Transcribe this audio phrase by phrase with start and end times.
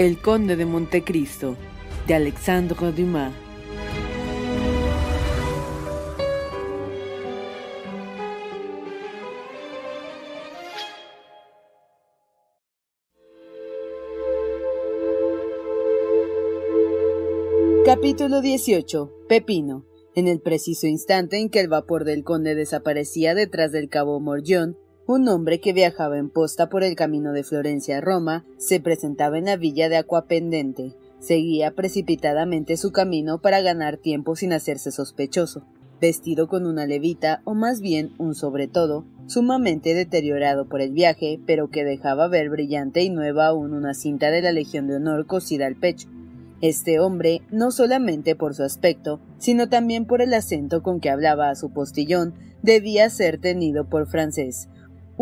[0.00, 1.58] El Conde de Montecristo,
[2.06, 3.34] de Alexandre Dumas.
[17.84, 19.12] Capítulo 18.
[19.28, 19.84] Pepino.
[20.14, 24.78] En el preciso instante en que el vapor del conde desaparecía detrás del cabo Morllón,
[25.06, 29.38] un hombre que viajaba en posta por el camino de Florencia a Roma se presentaba
[29.38, 30.94] en la villa de Aquapendente.
[31.18, 35.64] Seguía precipitadamente su camino para ganar tiempo sin hacerse sospechoso,
[36.00, 41.40] vestido con una levita, o más bien un sobre todo, sumamente deteriorado por el viaje,
[41.44, 45.26] pero que dejaba ver brillante y nueva aún una cinta de la Legión de Honor
[45.26, 46.08] cosida al pecho.
[46.62, 51.50] Este hombre, no solamente por su aspecto, sino también por el acento con que hablaba
[51.50, 54.68] a su postillón, debía ser tenido por francés,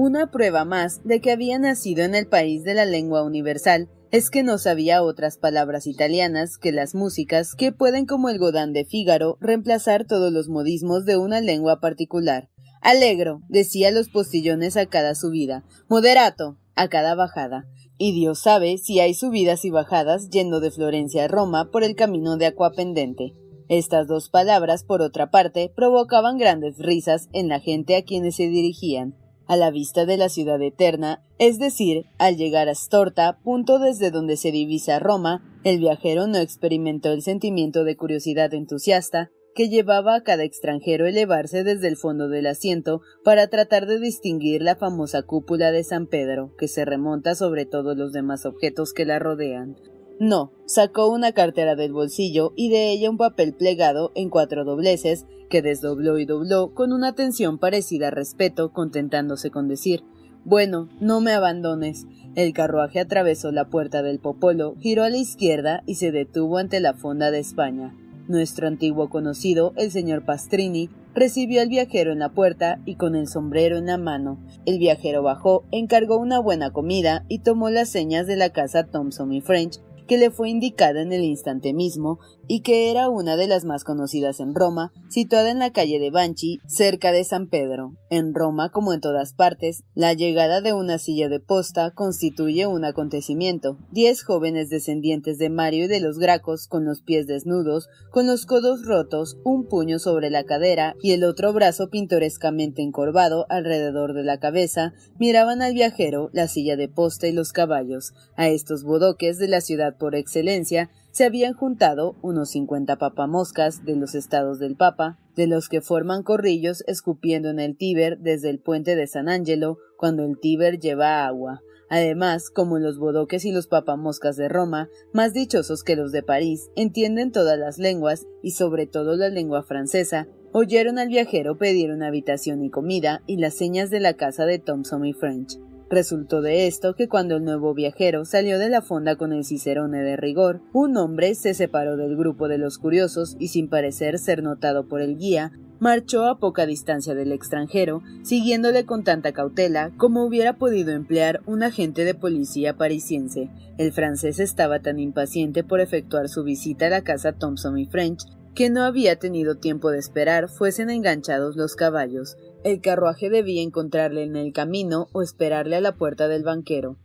[0.00, 4.30] una prueba más de que había nacido en el país de la lengua universal es
[4.30, 8.84] que no sabía otras palabras italianas que las músicas que pueden como el Godán de
[8.84, 12.48] Fígaro reemplazar todos los modismos de una lengua particular.
[12.80, 17.66] Alegro, decía los postillones a cada subida, moderato, a cada bajada.
[17.96, 21.96] Y Dios sabe si hay subidas y bajadas yendo de Florencia a Roma por el
[21.96, 23.32] camino de Aquapendente.
[23.68, 28.46] Estas dos palabras, por otra parte, provocaban grandes risas en la gente a quienes se
[28.46, 29.16] dirigían
[29.48, 34.12] a la vista de la ciudad eterna, es decir, al llegar a Storta, punto desde
[34.12, 40.14] donde se divisa Roma, el viajero no experimentó el sentimiento de curiosidad entusiasta que llevaba
[40.14, 45.22] a cada extranjero elevarse desde el fondo del asiento para tratar de distinguir la famosa
[45.22, 49.74] cúpula de San Pedro, que se remonta sobre todos los demás objetos que la rodean.
[50.20, 55.26] No, sacó una cartera del bolsillo y de ella un papel plegado en cuatro dobleces
[55.48, 60.02] que desdobló y dobló con una tensión parecida a respeto, contentándose con decir
[60.44, 62.06] Bueno, no me abandones.
[62.34, 66.80] El carruaje atravesó la puerta del Popolo, giró a la izquierda y se detuvo ante
[66.80, 67.94] la fonda de España.
[68.26, 73.26] Nuestro antiguo conocido, el señor Pastrini, recibió al viajero en la puerta y con el
[73.26, 74.38] sombrero en la mano.
[74.66, 79.32] El viajero bajó, encargó una buena comida y tomó las señas de la casa Thompson
[79.32, 83.46] y French, que le fue indicada en el instante mismo y que era una de
[83.46, 87.92] las más conocidas en Roma, situada en la calle de Banchi, cerca de San Pedro.
[88.10, 92.84] En Roma, como en todas partes, la llegada de una silla de posta constituye un
[92.84, 93.78] acontecimiento.
[93.92, 98.46] Diez jóvenes descendientes de Mario y de los Gracos, con los pies desnudos, con los
[98.46, 104.24] codos rotos, un puño sobre la cadera y el otro brazo pintorescamente encorvado alrededor de
[104.24, 108.14] la cabeza, miraban al viajero, la silla de posta y los caballos.
[108.36, 113.96] A estos bodoques de la ciudad por excelencia, se habían juntado unos cincuenta papamoscas de
[113.96, 118.60] los estados del Papa, de los que forman corrillos escupiendo en el Tíber desde el
[118.60, 121.60] puente de San Angelo cuando el Tíber lleva agua.
[121.90, 126.70] Además, como los bodoques y los papamoscas de Roma, más dichosos que los de París,
[126.76, 132.06] entienden todas las lenguas y sobre todo la lengua francesa, oyeron al viajero pedir una
[132.06, 135.58] habitación y comida y las señas de la casa de Thompson y French.
[135.90, 140.02] Resultó de esto que cuando el nuevo viajero salió de la fonda con el cicerone
[140.02, 144.42] de rigor, un hombre se separó del grupo de los curiosos y sin parecer ser
[144.42, 150.24] notado por el guía, marchó a poca distancia del extranjero, siguiéndole con tanta cautela como
[150.24, 153.48] hubiera podido emplear un agente de policía parisiense.
[153.78, 158.24] El francés estaba tan impaciente por efectuar su visita a la casa Thompson y French
[158.58, 162.36] que no había tenido tiempo de esperar fuesen enganchados los caballos.
[162.68, 166.98] El carruaje debía encontrarle en el camino o esperarle a la puerta del banquero.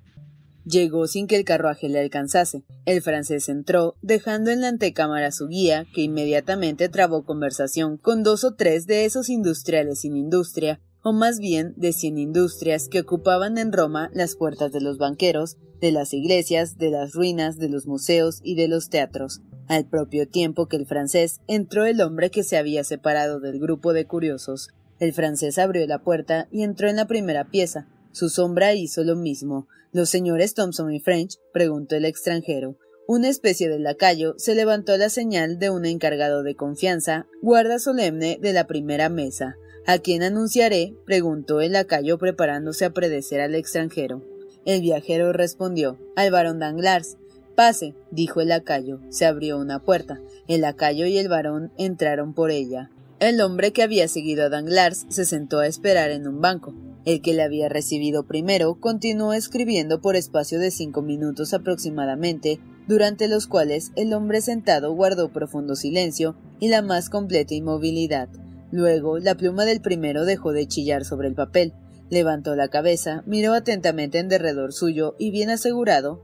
[0.66, 2.66] Llegó sin que el carruaje le alcanzase.
[2.86, 8.24] El francés entró, dejando en la antecámara a su guía, que inmediatamente trabó conversación con
[8.24, 13.00] dos o tres de esos industriales sin industria, o más bien de cien industrias que
[13.00, 17.70] ocupaban en Roma las puertas de los banqueros, de las iglesias, de las ruinas, de
[17.70, 19.40] los museos y de los teatros.
[19.68, 23.94] Al propio tiempo que el francés entró el hombre que se había separado del grupo
[23.94, 24.68] de curiosos.
[25.04, 27.90] El francés abrió la puerta y entró en la primera pieza.
[28.14, 29.68] Su sombra hizo lo mismo.
[29.92, 31.40] ¿Los señores Thompson y French?
[31.52, 32.78] preguntó el extranjero.
[33.06, 37.80] Una especie de lacayo se levantó a la señal de un encargado de confianza, guarda
[37.80, 39.58] solemne de la primera mesa.
[39.86, 40.96] ¿A quién anunciaré?
[41.06, 44.24] preguntó el lacayo preparándose a predecer al extranjero.
[44.64, 47.18] El viajero respondió al barón Danglars.
[47.56, 49.02] Pase, dijo el lacayo.
[49.10, 50.22] Se abrió una puerta.
[50.48, 52.90] El lacayo y el barón entraron por ella.
[53.20, 56.74] El hombre que había seguido a Danglars se sentó a esperar en un banco.
[57.06, 63.28] El que le había recibido primero continuó escribiendo por espacio de cinco minutos aproximadamente, durante
[63.28, 68.30] los cuales el hombre sentado guardó profundo silencio y la más completa inmovilidad.
[68.72, 71.74] Luego la pluma del primero dejó de chillar sobre el papel,
[72.10, 76.24] levantó la cabeza, miró atentamente en derredor suyo y bien asegurado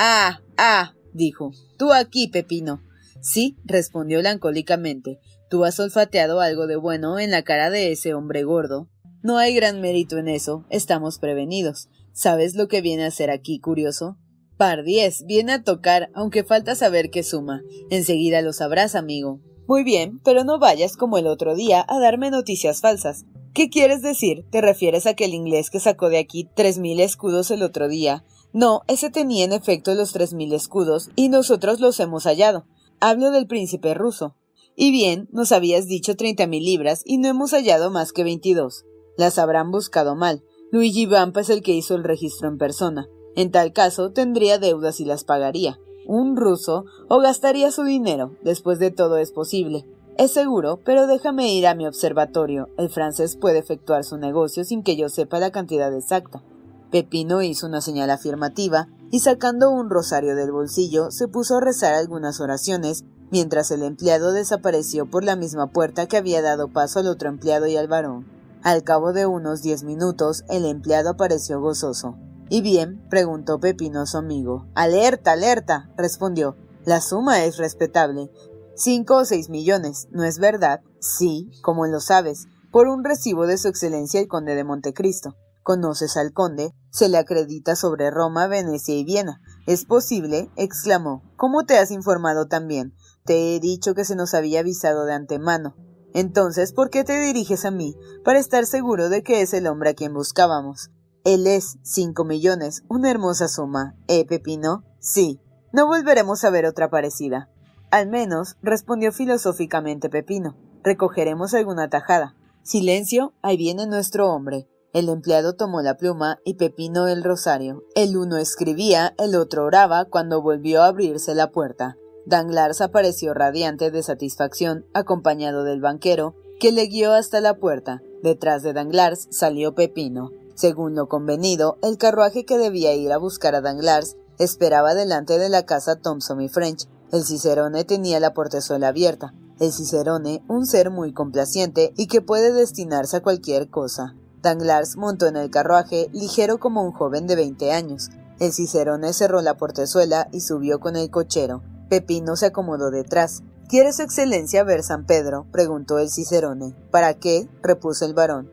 [0.00, 0.40] Ah.
[0.56, 0.94] ah.
[1.12, 1.50] dijo.
[1.76, 2.84] Tú aquí, Pepino.
[3.20, 5.18] Sí, respondió lancólicamente.
[5.48, 8.88] Tú has olfateado algo de bueno en la cara de ese hombre gordo.
[9.22, 11.88] No hay gran mérito en eso, estamos prevenidos.
[12.12, 14.18] ¿Sabes lo que viene a ser aquí, curioso?
[14.56, 17.62] Par diez, viene a tocar, aunque falta saber qué suma.
[17.90, 19.40] Enseguida lo sabrás, amigo.
[19.66, 23.24] Muy bien, pero no vayas como el otro día a darme noticias falsas.
[23.54, 24.44] ¿Qué quieres decir?
[24.50, 27.88] ¿Te refieres a que el inglés que sacó de aquí tres mil escudos el otro
[27.88, 28.24] día?
[28.52, 32.66] No, ese tenía en efecto los tres mil escudos, y nosotros los hemos hallado.
[33.00, 34.36] Hablo del príncipe ruso.
[34.80, 38.84] Y bien, nos habías dicho treinta mil libras, y no hemos hallado más que veintidós.
[39.16, 40.44] Las habrán buscado mal.
[40.70, 43.08] Luigi Vampa es el que hizo el registro en persona.
[43.34, 45.80] En tal caso, tendría deudas y las pagaría.
[46.06, 48.36] Un ruso o gastaría su dinero.
[48.44, 49.84] Después de todo es posible.
[50.16, 52.68] Es seguro, pero déjame ir a mi observatorio.
[52.78, 56.44] El francés puede efectuar su negocio sin que yo sepa la cantidad exacta.
[56.92, 61.94] Pepino hizo una señal afirmativa y sacando un rosario del bolsillo se puso a rezar
[61.94, 67.08] algunas oraciones mientras el empleado desapareció por la misma puerta que había dado paso al
[67.08, 68.26] otro empleado y al varón.
[68.62, 72.16] Al cabo de unos diez minutos, el empleado apareció gozoso.
[72.50, 73.06] ¿Y bien?
[73.10, 74.66] preguntó Pepino a su amigo.
[74.74, 76.56] Alerta, alerta, respondió.
[76.84, 78.30] La suma es respetable.
[78.74, 80.80] Cinco o seis millones, ¿no es verdad?
[81.00, 85.36] Sí, como lo sabes, por un recibo de su excelencia el conde de Montecristo.
[85.62, 86.72] ¿Conoces al conde?
[86.90, 89.42] Se le acredita sobre Roma, Venecia y Viena.
[89.66, 90.50] ¿Es posible?
[90.56, 91.22] exclamó.
[91.36, 92.94] ¿Cómo te has informado también?
[93.28, 95.76] Te he dicho que se nos había avisado de antemano.
[96.14, 97.94] Entonces, ¿por qué te diriges a mí?
[98.24, 100.88] Para estar seguro de que es el hombre a quien buscábamos.
[101.24, 103.96] Él es cinco millones, una hermosa suma.
[104.06, 104.82] ¿Eh, Pepino?
[104.98, 105.42] Sí.
[105.74, 107.50] No volveremos a ver otra parecida.
[107.90, 110.56] Al menos, respondió filosóficamente Pepino.
[110.82, 112.34] Recogeremos alguna tajada.
[112.62, 114.70] Silencio, ahí viene nuestro hombre.
[114.94, 117.84] El empleado tomó la pluma y Pepino el rosario.
[117.94, 121.98] El uno escribía, el otro oraba cuando volvió a abrirse la puerta.
[122.28, 128.02] Danglars apareció radiante de satisfacción, acompañado del banquero, que le guió hasta la puerta.
[128.22, 130.30] Detrás de Danglars salió Pepino.
[130.54, 135.48] Según lo convenido, el carruaje que debía ir a buscar a Danglars esperaba delante de
[135.48, 136.86] la casa Thompson y French.
[137.12, 139.32] El Cicerone tenía la portezuela abierta.
[139.58, 144.14] El Cicerone, un ser muy complaciente y que puede destinarse a cualquier cosa.
[144.42, 148.10] Danglars montó en el carruaje, ligero como un joven de veinte años.
[148.38, 151.62] El Cicerone cerró la portezuela y subió con el cochero.
[151.88, 153.42] Pepino se acomodó detrás.
[153.68, 155.46] ¿Quiere su excelencia ver San Pedro?
[155.50, 156.74] preguntó el Cicerone.
[156.90, 157.48] ¿Para qué?
[157.62, 158.50] repuso el varón.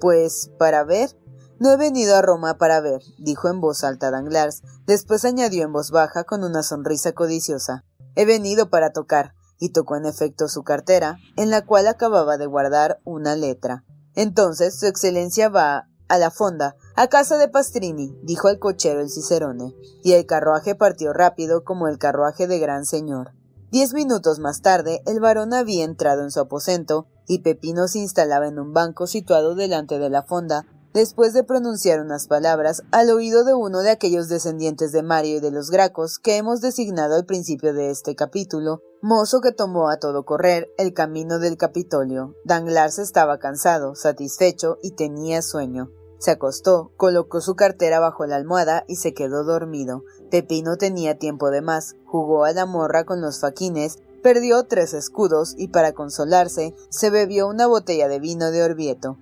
[0.00, 1.16] Pues para ver.
[1.60, 4.62] No he venido a Roma para ver, dijo en voz alta Danglars.
[4.86, 7.84] Después añadió en voz baja con una sonrisa codiciosa.
[8.14, 12.46] He venido para tocar, y tocó en efecto su cartera, en la cual acababa de
[12.46, 13.84] guardar una letra.
[14.14, 19.08] Entonces, su excelencia va a la fonda, a casa de Pastrini, dijo el cochero el
[19.08, 23.34] Cicerone, y el carruaje partió rápido como el carruaje de gran señor.
[23.70, 28.48] Diez minutos más tarde, el varón había entrado en su aposento, y Pepino se instalaba
[28.48, 33.44] en un banco situado delante de la fonda, después de pronunciar unas palabras al oído
[33.44, 37.26] de uno de aquellos descendientes de Mario y de los Gracos que hemos designado al
[37.26, 42.34] principio de este capítulo, mozo que tomó a todo correr el camino del Capitolio.
[42.44, 45.92] Danglars estaba cansado, satisfecho y tenía sueño.
[46.18, 50.02] Se acostó, colocó su cartera bajo la almohada y se quedó dormido.
[50.30, 55.54] Pepino tenía tiempo de más, jugó a la morra con los faquines, perdió tres escudos
[55.56, 59.16] y para consolarse se bebió una botella de vino de Orvieto.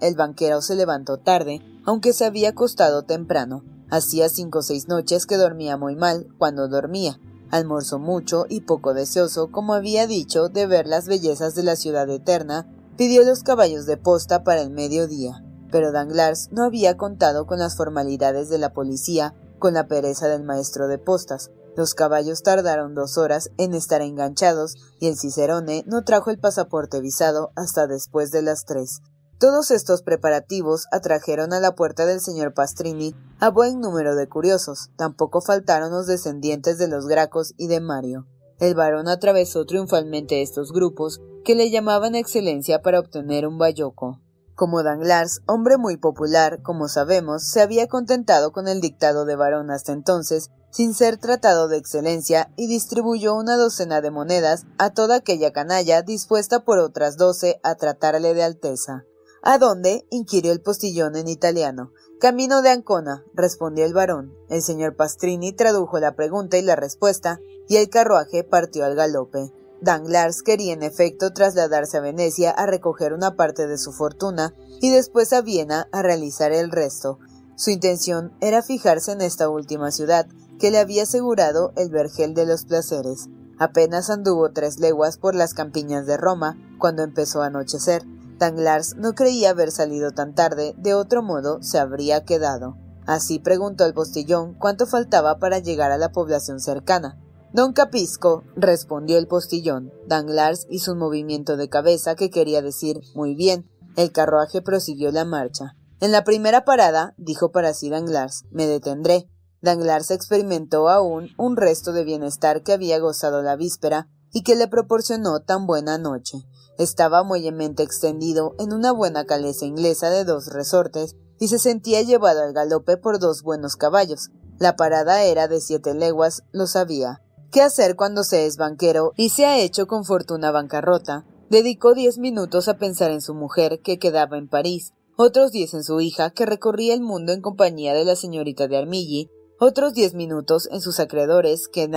[0.00, 3.64] El banquero se levantó tarde, aunque se había acostado temprano.
[3.88, 7.18] Hacía cinco o seis noches que dormía muy mal cuando dormía.
[7.50, 12.08] Almorzó mucho y poco deseoso, como había dicho, de ver las bellezas de la ciudad
[12.08, 17.58] eterna, pidió los caballos de posta para el mediodía pero Danglars no había contado con
[17.58, 21.50] las formalidades de la policía, con la pereza del maestro de postas.
[21.76, 27.00] Los caballos tardaron dos horas en estar enganchados y el Cicerone no trajo el pasaporte
[27.00, 29.00] visado hasta después de las tres.
[29.38, 34.90] Todos estos preparativos atrajeron a la puerta del señor Pastrini a buen número de curiosos.
[34.96, 38.26] Tampoco faltaron los descendientes de los Gracos y de Mario.
[38.58, 44.20] El varón atravesó triunfalmente estos grupos, que le llamaban excelencia para obtener un bayoco.
[44.60, 49.70] Como Danglars, hombre muy popular, como sabemos, se había contentado con el dictado de varón
[49.70, 55.16] hasta entonces, sin ser tratado de excelencia, y distribuyó una docena de monedas a toda
[55.16, 59.06] aquella canalla dispuesta por otras doce a tratarle de alteza.
[59.42, 60.06] ¿A dónde?
[60.10, 61.92] inquirió el postillón en italiano.
[62.20, 64.34] Camino de Ancona, respondió el varón.
[64.50, 69.54] El señor Pastrini tradujo la pregunta y la respuesta, y el carruaje partió al galope.
[69.82, 74.90] Danglars quería en efecto trasladarse a Venecia a recoger una parte de su fortuna y
[74.90, 77.18] después a Viena a realizar el resto.
[77.56, 80.26] Su intención era fijarse en esta última ciudad,
[80.58, 83.28] que le había asegurado el vergel de los placeres.
[83.58, 88.02] Apenas anduvo tres leguas por las campiñas de Roma cuando empezó a anochecer.
[88.38, 92.76] Danglars no creía haber salido tan tarde, de otro modo se habría quedado.
[93.06, 97.19] Así preguntó al postillón cuánto faltaba para llegar a la población cercana.
[97.52, 99.92] Don Capisco, respondió el postillón.
[100.06, 103.68] Danglars hizo un movimiento de cabeza que quería decir muy bien.
[103.96, 105.74] El carruaje prosiguió la marcha.
[105.98, 109.28] En la primera parada, dijo para sí Danglars, me detendré.
[109.62, 114.68] Danglars experimentó aún un resto de bienestar que había gozado la víspera y que le
[114.68, 116.38] proporcionó tan buena noche.
[116.78, 122.44] Estaba muellemente extendido en una buena caleza inglesa de dos resortes y se sentía llevado
[122.44, 124.30] al galope por dos buenos caballos.
[124.60, 129.30] La parada era de siete leguas, lo sabía qué hacer cuando se es banquero y
[129.30, 131.26] se ha hecho con fortuna bancarrota.
[131.50, 135.82] Dedicó diez minutos a pensar en su mujer, que quedaba en París, otros diez en
[135.82, 140.14] su hija, que recorría el mundo en compañía de la señorita de Armilly, otros diez
[140.14, 141.88] minutos en sus acreedores, que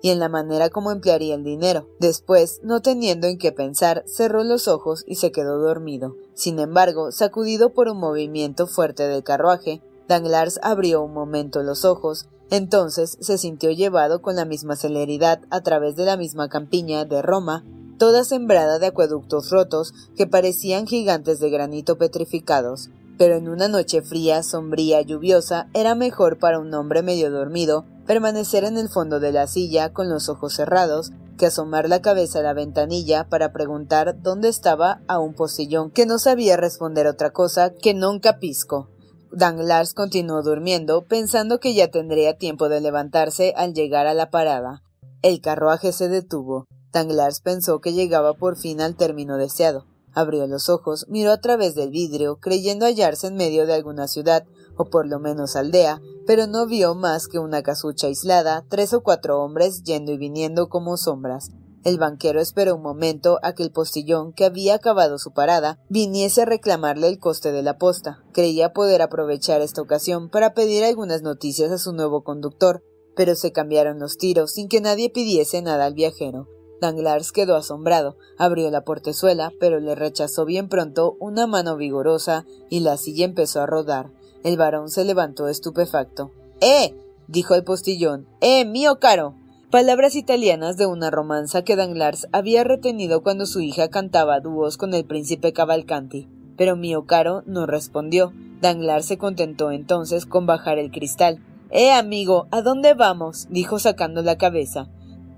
[0.00, 1.88] y en la manera como emplearía el dinero.
[1.98, 6.14] Después, no teniendo en qué pensar, cerró los ojos y se quedó dormido.
[6.34, 12.26] Sin embargo, sacudido por un movimiento fuerte del carruaje, Danglars abrió un momento los ojos,
[12.50, 17.20] entonces se sintió llevado con la misma celeridad a través de la misma campiña de
[17.20, 17.62] Roma,
[17.98, 22.88] toda sembrada de acueductos rotos que parecían gigantes de granito petrificados.
[23.18, 28.64] Pero en una noche fría, sombría, lluviosa, era mejor para un hombre medio dormido permanecer
[28.64, 32.42] en el fondo de la silla con los ojos cerrados que asomar la cabeza a
[32.42, 37.74] la ventanilla para preguntar dónde estaba a un postillón que no sabía responder otra cosa
[37.74, 38.88] que non capisco.
[39.32, 44.82] Danglars continuó durmiendo, pensando que ya tendría tiempo de levantarse al llegar a la parada.
[45.22, 46.66] El carruaje se detuvo.
[46.92, 49.86] Danglars pensó que llegaba por fin al término deseado.
[50.14, 54.44] Abrió los ojos, miró a través del vidrio, creyendo hallarse en medio de alguna ciudad,
[54.76, 59.02] o por lo menos aldea, pero no vio más que una casucha aislada, tres o
[59.02, 61.50] cuatro hombres yendo y viniendo como sombras.
[61.84, 66.42] El banquero esperó un momento a que el postillón, que había acabado su parada, viniese
[66.42, 68.24] a reclamarle el coste de la posta.
[68.32, 72.82] Creía poder aprovechar esta ocasión para pedir algunas noticias a su nuevo conductor,
[73.14, 76.48] pero se cambiaron los tiros sin que nadie pidiese nada al viajero.
[76.80, 82.80] Danglars quedó asombrado, abrió la portezuela, pero le rechazó bien pronto una mano vigorosa y
[82.80, 84.12] la silla empezó a rodar.
[84.44, 86.30] El varón se levantó estupefacto.
[86.60, 86.94] ¡Eh!
[87.26, 88.28] dijo el postillón.
[88.40, 89.34] ¡Eh, mío caro!
[89.70, 94.94] Palabras italianas de una romanza que Danglars había retenido cuando su hija cantaba dúos con
[94.94, 96.26] el príncipe Cavalcanti.
[96.56, 98.32] Pero Mio Caro no respondió.
[98.60, 101.44] Danglars se contentó entonces con bajar el cristal.
[101.70, 103.46] Eh, amigo, ¿a dónde vamos?
[103.50, 104.88] dijo sacando la cabeza.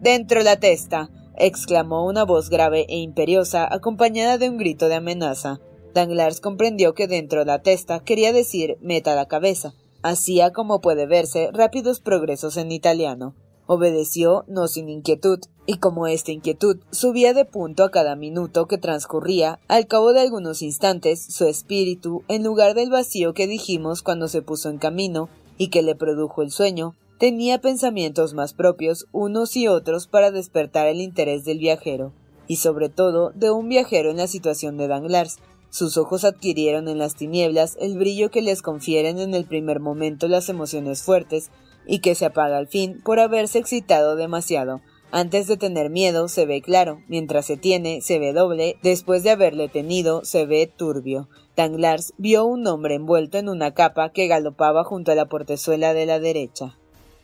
[0.01, 1.11] Dentro la testa.
[1.37, 5.61] exclamó una voz grave e imperiosa, acompañada de un grito de amenaza.
[5.93, 9.75] Danglars comprendió que dentro la testa quería decir meta la cabeza.
[10.03, 13.35] Hacía, como puede verse, rápidos progresos en italiano.
[13.73, 18.79] Obedeció, no sin inquietud, y como esta inquietud subía de punto a cada minuto que
[18.79, 24.27] transcurría, al cabo de algunos instantes, su espíritu, en lugar del vacío que dijimos cuando
[24.27, 29.55] se puso en camino, y que le produjo el sueño, tenía pensamientos más propios unos
[29.55, 32.13] y otros para despertar el interés del viajero,
[32.49, 35.39] y sobre todo de un viajero en la situación de Danglars.
[35.71, 40.27] Sus ojos adquirieron en las tinieblas el brillo que les confieren en el primer momento
[40.27, 41.53] las emociones fuertes,
[41.87, 44.81] y que se apaga al fin por haberse excitado demasiado.
[45.13, 49.31] Antes de tener miedo se ve claro, mientras se tiene se ve doble, después de
[49.31, 51.29] haberle tenido se ve turbio.
[51.57, 56.07] Danglars vio un hombre envuelto en una capa que galopaba junto a la portezuela de
[56.07, 56.77] la derecha.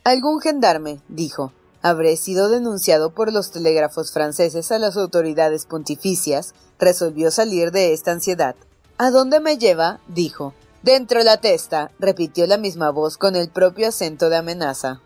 [0.03, 1.53] Algún gendarme, dijo.
[1.81, 6.53] Habré sido denunciado por los telégrafos franceses a las autoridades pontificias.
[6.79, 8.55] Resolvió salir de esta ansiedad.
[8.97, 9.99] ¿A dónde me lleva?
[10.07, 10.53] dijo.
[10.83, 15.01] Dentro la testa, repitió la misma voz con el propio acento de amenaza.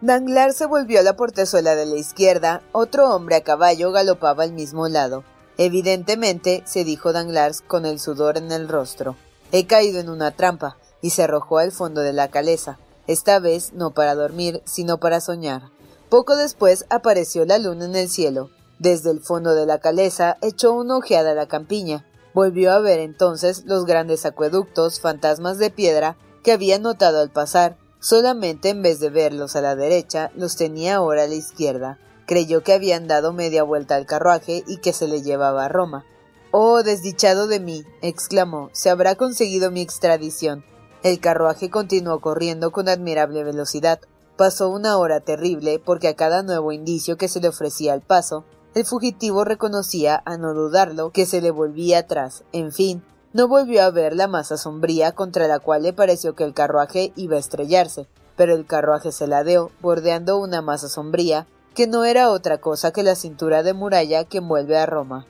[0.00, 4.52] Danglars se volvió a la portezuela de la izquierda, otro hombre a caballo galopaba al
[4.52, 5.24] mismo lado.
[5.56, 9.16] Evidentemente, se dijo Danglars con el sudor en el rostro,
[9.52, 13.72] he caído en una trampa, y se arrojó al fondo de la caleza, esta vez
[13.72, 15.70] no para dormir, sino para soñar.
[16.08, 18.50] Poco después apareció la luna en el cielo.
[18.78, 22.98] Desde el fondo de la caleza echó una ojeada a la campiña, Volvió a ver
[22.98, 28.98] entonces los grandes acueductos, fantasmas de piedra, que había notado al pasar, solamente en vez
[28.98, 31.98] de verlos a la derecha, los tenía ahora a la izquierda.
[32.26, 36.04] Creyó que habían dado media vuelta al carruaje y que se le llevaba a Roma.
[36.50, 40.64] Oh, desdichado de mí, exclamó, se habrá conseguido mi extradición.
[41.04, 44.00] El carruaje continuó corriendo con admirable velocidad.
[44.36, 48.44] Pasó una hora terrible porque a cada nuevo indicio que se le ofrecía al paso,
[48.74, 52.44] el fugitivo reconocía, a no dudarlo, que se le volvía atrás.
[52.52, 53.02] En fin,
[53.32, 57.12] no volvió a ver la masa sombría contra la cual le pareció que el carruaje
[57.16, 62.30] iba a estrellarse, pero el carruaje se ladeó, bordeando una masa sombría, que no era
[62.30, 65.26] otra cosa que la cintura de muralla que envuelve a Roma.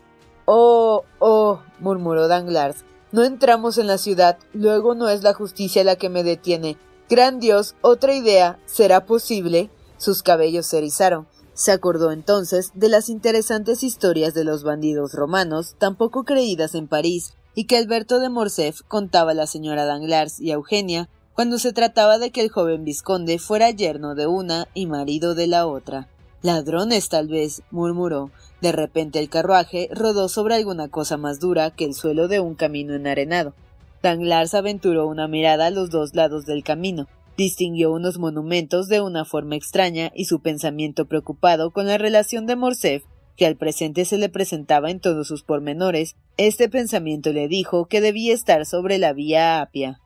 [0.47, 5.97] Oh, oh, murmuró Danglars, no entramos en la ciudad, luego no es la justicia la
[5.97, 6.77] que me detiene.
[7.09, 9.71] Gran Dios, otra idea, ¿será posible?
[9.99, 11.27] Sus cabellos se erizaron.
[11.55, 16.89] Se acordó entonces de las interesantes historias de los bandidos romanos, tan poco creídas en
[16.89, 21.59] París, y que Alberto de Morcerf contaba a la señora Danglars y a Eugenia cuando
[21.59, 25.67] se trataba de que el joven vizconde fuera yerno de una y marido de la
[25.67, 26.09] otra.
[26.43, 28.31] Ladrones tal vez, murmuró.
[28.61, 32.55] De repente el carruaje rodó sobre alguna cosa más dura que el suelo de un
[32.55, 33.55] camino enarenado.
[34.03, 37.07] Danglars aventuró una mirada a los dos lados del camino.
[37.37, 42.55] Distinguió unos monumentos de una forma extraña y su pensamiento preocupado con la relación de
[42.55, 43.05] Morcerf,
[43.37, 48.01] que al presente se le presentaba en todos sus pormenores, este pensamiento le dijo que
[48.01, 50.01] debía estar sobre la vía Apia.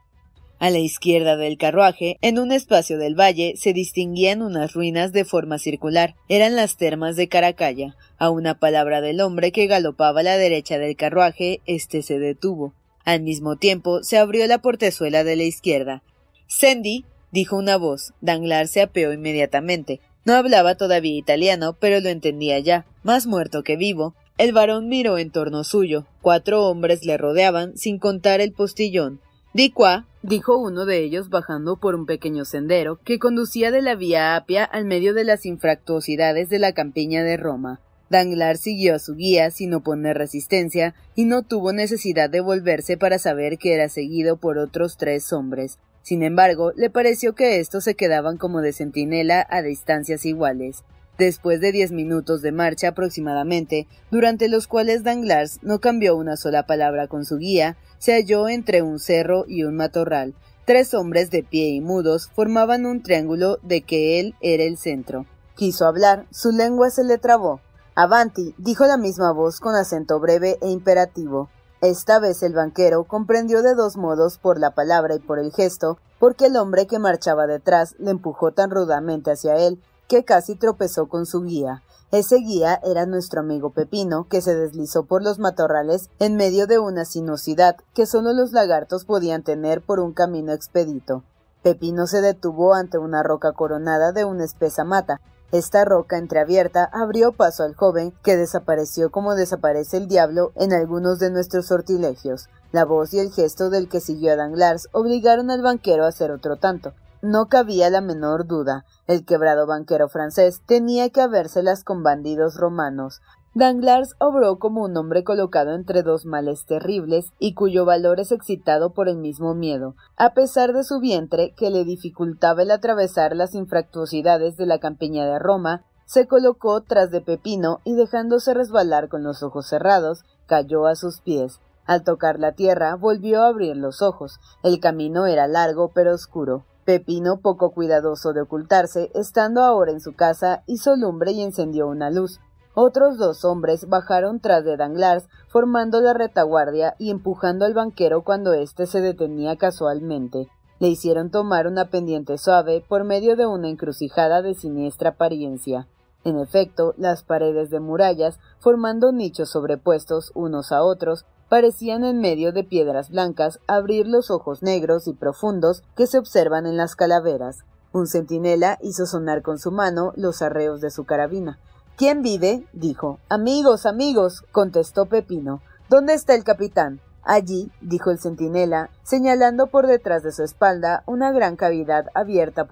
[0.60, 5.24] A la izquierda del carruaje, en un espacio del valle, se distinguían unas ruinas de
[5.24, 6.16] forma circular.
[6.28, 7.94] Eran las termas de Caracalla.
[8.18, 12.74] A una palabra del hombre que galopaba a la derecha del carruaje, éste se detuvo.
[13.04, 16.02] Al mismo tiempo se abrió la portezuela de la izquierda.
[16.48, 18.12] Sandy, dijo una voz.
[18.20, 20.00] Danglars se apeó inmediatamente.
[20.24, 24.14] No hablaba todavía italiano, pero lo entendía ya, más muerto que vivo.
[24.36, 26.06] El varón miró en torno suyo.
[26.22, 29.20] Cuatro hombres le rodeaban, sin contar el postillón.
[29.54, 33.94] Di qua, dijo uno de ellos bajando por un pequeño sendero que conducía de la
[33.94, 37.80] vía Apia al medio de las infractuosidades de la campiña de Roma.
[38.10, 43.18] Danglars siguió a su guía sin oponer resistencia y no tuvo necesidad de volverse para
[43.18, 45.78] saber que era seguido por otros tres hombres.
[46.09, 50.83] Sin embargo, le pareció que estos se quedaban como de centinela a distancias iguales.
[51.18, 56.64] Después de diez minutos de marcha aproximadamente, durante los cuales Danglars no cambió una sola
[56.64, 60.35] palabra con su guía, se halló entre un cerro y un matorral.
[60.64, 65.27] Tres hombres de pie y mudos formaban un triángulo de que él era el centro.
[65.57, 67.61] Quiso hablar, su lengua se le trabó.
[67.94, 71.51] Avanti, dijo la misma voz con acento breve e imperativo.
[71.80, 75.98] Esta vez el banquero comprendió de dos modos por la palabra y por el gesto,
[76.18, 81.06] porque el hombre que marchaba detrás le empujó tan rudamente hacia él que casi tropezó
[81.06, 81.82] con su guía.
[82.10, 86.80] Ese guía era nuestro amigo Pepino, que se deslizó por los matorrales en medio de
[86.80, 91.22] una sinuosidad que solo los lagartos podían tener por un camino expedito.
[91.62, 97.32] Pepino se detuvo ante una roca coronada de una espesa mata, esta roca entreabierta abrió
[97.32, 102.50] paso al joven, que desapareció como desaparece el diablo en algunos de nuestros sortilegios.
[102.70, 106.30] La voz y el gesto del que siguió a Danglars obligaron al banquero a hacer
[106.32, 106.92] otro tanto.
[107.22, 108.84] No cabía la menor duda.
[109.06, 113.22] El quebrado banquero francés tenía que habérselas con bandidos romanos.
[113.54, 118.92] Danglars obró como un hombre colocado entre dos males terribles y cuyo valor es excitado
[118.92, 123.54] por el mismo miedo, a pesar de su vientre que le dificultaba el atravesar las
[123.54, 129.22] infractuosidades de la campiña de Roma, se colocó tras de Pepino y dejándose resbalar con
[129.22, 131.61] los ojos cerrados, cayó a sus pies.
[131.84, 134.40] Al tocar la tierra, volvió a abrir los ojos.
[134.62, 136.64] El camino era largo pero oscuro.
[136.84, 142.11] Pepino, poco cuidadoso de ocultarse, estando ahora en su casa, hizo lumbre y encendió una
[142.11, 142.40] luz.
[142.80, 148.52] Otros dos hombres bajaron tras de Danglars, formando la retaguardia y empujando al banquero cuando
[148.52, 150.46] éste se detenía casualmente.
[150.78, 155.88] Le hicieron tomar una pendiente suave por medio de una encrucijada de siniestra apariencia.
[156.22, 162.52] En efecto, las paredes de murallas, formando nichos sobrepuestos unos a otros, parecían en medio
[162.52, 167.64] de piedras blancas abrir los ojos negros y profundos que se observan en las calaveras.
[167.92, 171.58] Un centinela hizo sonar con su mano los arreos de su carabina.
[171.98, 172.64] ¿Quién vive?
[172.72, 173.18] dijo.
[173.28, 175.62] Amigos, amigos, contestó Pepino.
[175.88, 177.00] ¿Dónde está el capitán?
[177.24, 182.68] Allí, dijo el centinela, señalando por detrás de su espalda una gran cavidad abierta,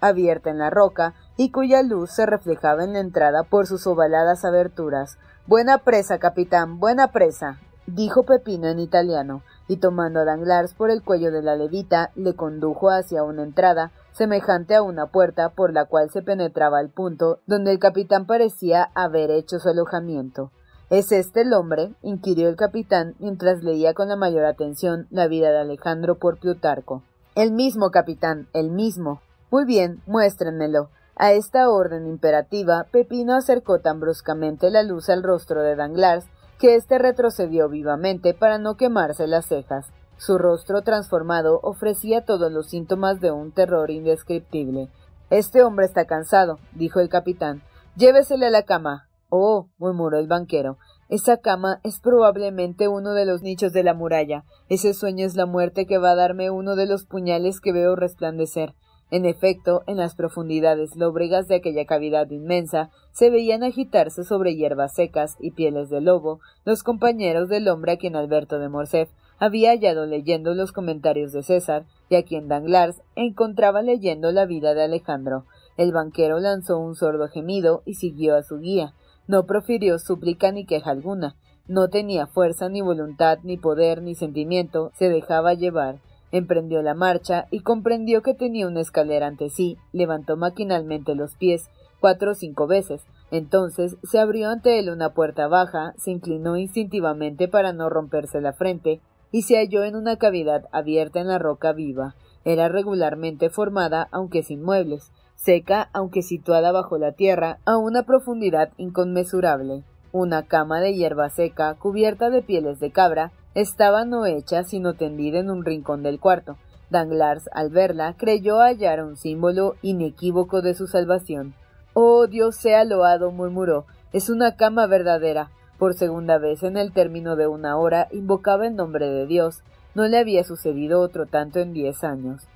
[0.00, 4.42] abierta en la roca y cuya luz se reflejaba en la entrada por sus ovaladas
[4.46, 5.18] aberturas.
[5.46, 11.02] Buena presa, capitán, buena presa, dijo Pepino en italiano, y tomando a Danglars por el
[11.02, 15.86] cuello de la levita, le condujo hacia una entrada semejante a una puerta por la
[15.86, 20.50] cual se penetraba al punto donde el capitán parecía haber hecho su alojamiento.
[20.90, 21.94] ¿Es este el hombre?
[22.02, 27.02] inquirió el capitán mientras leía con la mayor atención la vida de Alejandro por Plutarco.
[27.34, 29.22] El mismo, capitán, el mismo.
[29.50, 30.90] Muy bien, muéstrenmelo.
[31.16, 36.26] A esta orden imperativa, Pepino acercó tan bruscamente la luz al rostro de Danglars
[36.58, 39.86] que éste retrocedió vivamente para no quemarse las cejas.
[40.24, 44.88] Su rostro transformado ofrecía todos los síntomas de un terror indescriptible.
[45.30, 47.60] Este hombre está cansado, dijo el capitán.
[47.96, 49.08] Llévesele a la cama.
[49.30, 50.78] Oh, murmuró el banquero.
[51.08, 54.44] Esa cama es probablemente uno de los nichos de la muralla.
[54.68, 57.96] Ese sueño es la muerte que va a darme uno de los puñales que veo
[57.96, 58.76] resplandecer.
[59.10, 64.94] En efecto, en las profundidades lóbregas de aquella cavidad inmensa se veían agitarse sobre hierbas
[64.94, 69.70] secas y pieles de lobo los compañeros del hombre a quien Alberto de Morcerf había
[69.70, 74.84] hallado leyendo los comentarios de César y a quien Danglars encontraba leyendo la vida de
[74.84, 75.44] Alejandro.
[75.76, 78.94] El banquero lanzó un sordo gemido y siguió a su guía.
[79.26, 81.36] No profirió súplica ni queja alguna.
[81.66, 84.90] No tenía fuerza ni voluntad ni poder ni sentimiento.
[84.94, 86.00] Se dejaba llevar.
[86.30, 91.68] Emprendió la marcha y comprendió que tenía una escalera ante sí, levantó maquinalmente los pies
[92.02, 97.46] cuatro o cinco veces, entonces se abrió ante él una puerta baja, se inclinó instintivamente
[97.46, 99.00] para no romperse la frente,
[99.32, 102.14] y se halló en una cavidad abierta en la roca viva.
[102.44, 108.70] Era regularmente formada, aunque sin muebles, seca, aunque situada bajo la tierra, a una profundidad
[108.76, 109.82] inconmensurable.
[110.12, 115.38] Una cama de hierba seca, cubierta de pieles de cabra, estaba no hecha sino tendida
[115.38, 116.56] en un rincón del cuarto.
[116.90, 121.54] Danglars, al verla, creyó hallar un símbolo inequívoco de su salvación.
[121.94, 123.86] Oh, Dios sea loado, murmuró.
[124.12, 125.50] Es una cama verdadera.
[125.82, 129.64] Por segunda vez en el término de una hora invocaba el nombre de Dios.
[129.96, 132.46] No le había sucedido otro tanto en diez años.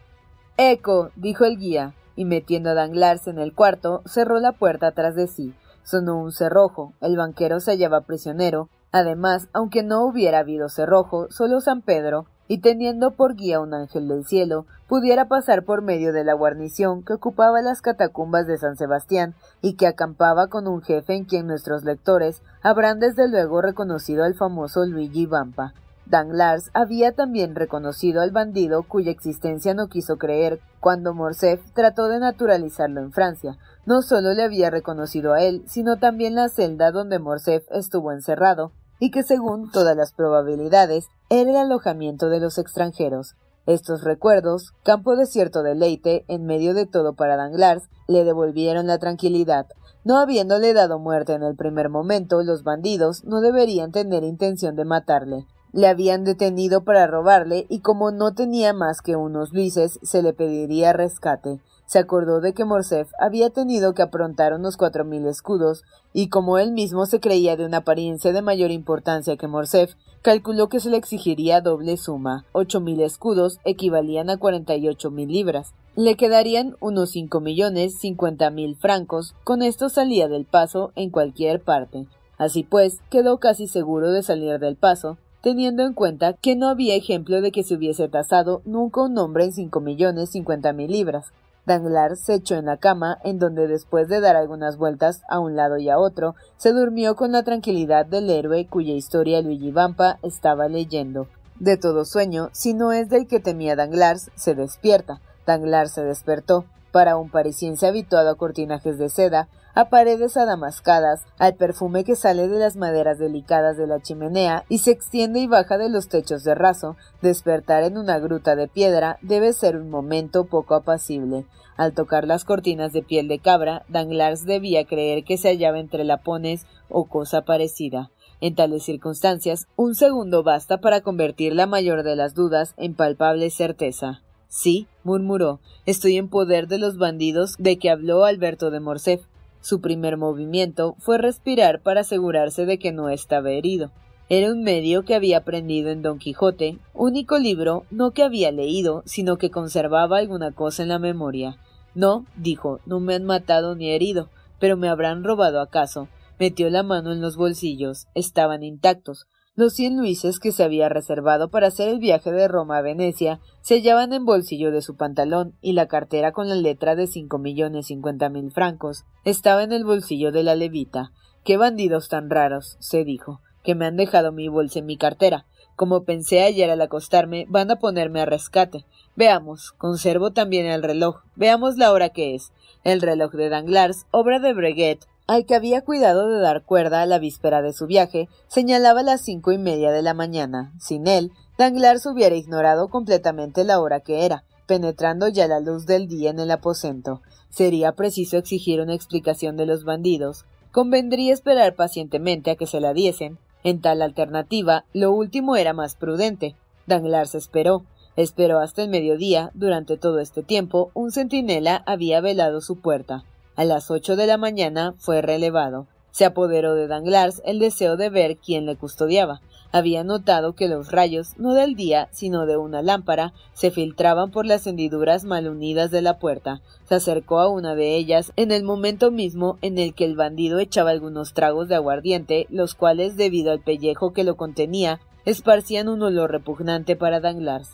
[0.59, 5.17] Eco, dijo el guía, y metiendo a Danglars en el cuarto, cerró la puerta tras
[5.17, 5.55] de sí.
[5.83, 6.93] Sonó un cerrojo.
[7.01, 12.59] El banquero se hallaba prisionero, Además, aunque no hubiera habido cerrojo, solo San Pedro, y
[12.59, 17.15] teniendo por guía un ángel del cielo, pudiera pasar por medio de la guarnición que
[17.15, 21.85] ocupaba las catacumbas de San Sebastián y que acampaba con un jefe en quien nuestros
[21.85, 25.75] lectores habrán desde luego reconocido al famoso Luigi Vampa.
[26.07, 32.21] Danglars había también reconocido al bandido cuya existencia no quiso creer cuando Morcerf trató de
[32.21, 33.59] naturalizarlo en Francia.
[33.87, 38.71] No solo le había reconocido a él, sino también la celda donde Morcerf estuvo encerrado,
[38.99, 43.35] y que según todas las probabilidades era el alojamiento de los extranjeros.
[43.67, 48.99] Estos recuerdos, campo de cierto deleite en medio de todo para Danglars, le devolvieron la
[48.99, 49.67] tranquilidad.
[50.05, 54.85] No habiéndole dado muerte en el primer momento, los bandidos no deberían tener intención de
[54.85, 55.47] matarle.
[55.73, 60.33] Le habían detenido para robarle y como no tenía más que unos luises, se le
[60.33, 61.61] pediría rescate.
[61.87, 66.59] Se acordó de que Morcerf había tenido que aprontar unos cuatro mil escudos, y como
[66.59, 70.91] él mismo se creía de una apariencia de mayor importancia que Morcerf, calculó que se
[70.91, 72.45] le exigiría doble suma.
[72.53, 75.75] Ocho mil escudos equivalían a cuarenta y ocho mil libras.
[75.95, 79.35] Le quedarían unos cinco millones cincuenta mil francos.
[79.45, 82.07] Con esto salía del paso en cualquier parte.
[82.37, 86.97] Así pues, quedó casi seguro de salir del paso, teniendo en cuenta que no había
[86.97, 91.27] ejemplo de que se hubiese tasado nunca un hombre en cinco millones cincuenta mil libras.
[91.67, 95.57] Danglars se echó en la cama, en donde después de dar algunas vueltas a un
[95.57, 100.19] lado y a otro, se durmió con la tranquilidad del héroe cuya historia Luigi Vampa
[100.23, 101.27] estaba leyendo.
[101.59, 105.21] De todo sueño, si no es del que temía Danglars, se despierta.
[105.45, 106.65] Danglars se despertó.
[106.93, 112.49] Para un parisiense habituado a cortinajes de seda, a paredes adamascadas, al perfume que sale
[112.49, 116.45] de las maderas delicadas de la chimenea y se extiende y baja de los techos
[116.45, 121.45] de raso, despertar en una gruta de piedra debe ser un momento poco apacible.
[121.77, 126.05] Al tocar las cortinas de piel de cabra, Danglars debía creer que se hallaba entre
[126.05, 128.11] lapones o cosa parecida.
[128.41, 133.51] En tales circunstancias, un segundo basta para convertir la mayor de las dudas en palpable
[133.51, 134.23] certeza.
[134.49, 139.27] Sí, murmuró, estoy en poder de los bandidos de que habló Alberto de Morcerf.
[139.67, 143.91] Su primer movimiento fue respirar para asegurarse de que no estaba herido.
[144.29, 149.03] Era un medio que había aprendido en Don Quijote, único libro no que había leído,
[149.07, 151.57] sino que conservaba alguna cosa en la memoria.
[151.97, 154.29] No, dijo, no me han matado ni herido,
[154.61, 156.07] pero me habrán robado acaso.
[156.39, 158.07] Metió la mano en los bolsillos.
[158.15, 159.27] Estaban intactos.
[159.59, 163.41] Los cien luises que se había reservado para hacer el viaje de Roma a Venecia
[163.63, 167.39] se hallaban en bolsillo de su pantalón y la cartera con la letra de cinco
[167.39, 171.11] millones cincuenta mil francos estaba en el bolsillo de la levita.
[171.43, 175.47] Qué bandidos tan raros, se dijo, que me han dejado mi bolsa en mi cartera.
[175.75, 178.85] Como pensé ayer al acostarme, van a ponerme a rescate.
[179.15, 181.23] Veamos, conservo también el reloj.
[181.35, 182.53] Veamos la hora que es.
[182.85, 187.07] El reloj de Danglars, obra de Breguet, al que había cuidado de dar cuerda a
[187.07, 190.73] la víspera de su viaje, señalaba las cinco y media de la mañana.
[190.79, 196.07] Sin él, Danglars hubiera ignorado completamente la hora que era, penetrando ya la luz del
[196.07, 197.23] día en el aposento.
[197.51, 200.45] Sería preciso exigir una explicación de los bandidos.
[200.71, 203.39] Convendría esperar pacientemente a que se la diesen.
[203.65, 206.55] En tal alternativa, lo último era más prudente.
[206.87, 207.85] Danglars esperó.
[208.15, 209.51] Esperó hasta el mediodía.
[209.55, 213.25] Durante todo este tiempo, un centinela había velado su puerta.
[213.57, 215.87] A las ocho de la mañana fue relevado.
[216.11, 219.41] Se apoderó de Danglars el deseo de ver quién le custodiaba.
[219.73, 224.47] Había notado que los rayos, no del día, sino de una lámpara, se filtraban por
[224.47, 226.61] las hendiduras mal unidas de la puerta.
[226.85, 230.59] Se acercó a una de ellas en el momento mismo en el que el bandido
[230.59, 236.03] echaba algunos tragos de aguardiente, los cuales, debido al pellejo que lo contenía, esparcían un
[236.03, 237.71] olor repugnante para Danglars.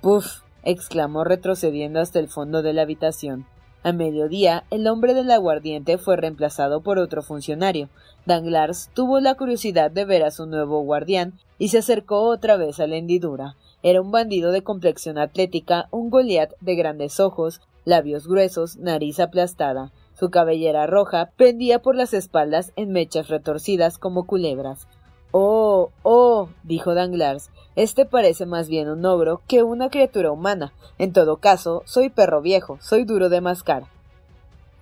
[0.00, 0.42] Puf.
[0.62, 3.46] exclamó retrocediendo hasta el fondo de la habitación.
[3.84, 7.88] A mediodía, el hombre del aguardiente fue reemplazado por otro funcionario.
[8.26, 12.78] Danglars tuvo la curiosidad de ver a su nuevo guardián y se acercó otra vez
[12.78, 13.56] a la hendidura.
[13.82, 19.90] Era un bandido de complexión atlética, un Goliat de grandes ojos, labios gruesos, nariz aplastada.
[20.14, 24.86] Su cabellera roja pendía por las espaldas en mechas retorcidas como culebras.
[25.34, 30.74] Oh, oh, dijo Danglars, este parece más bien un ogro que una criatura humana.
[30.98, 33.84] En todo caso, soy perro viejo, soy duro de mascar.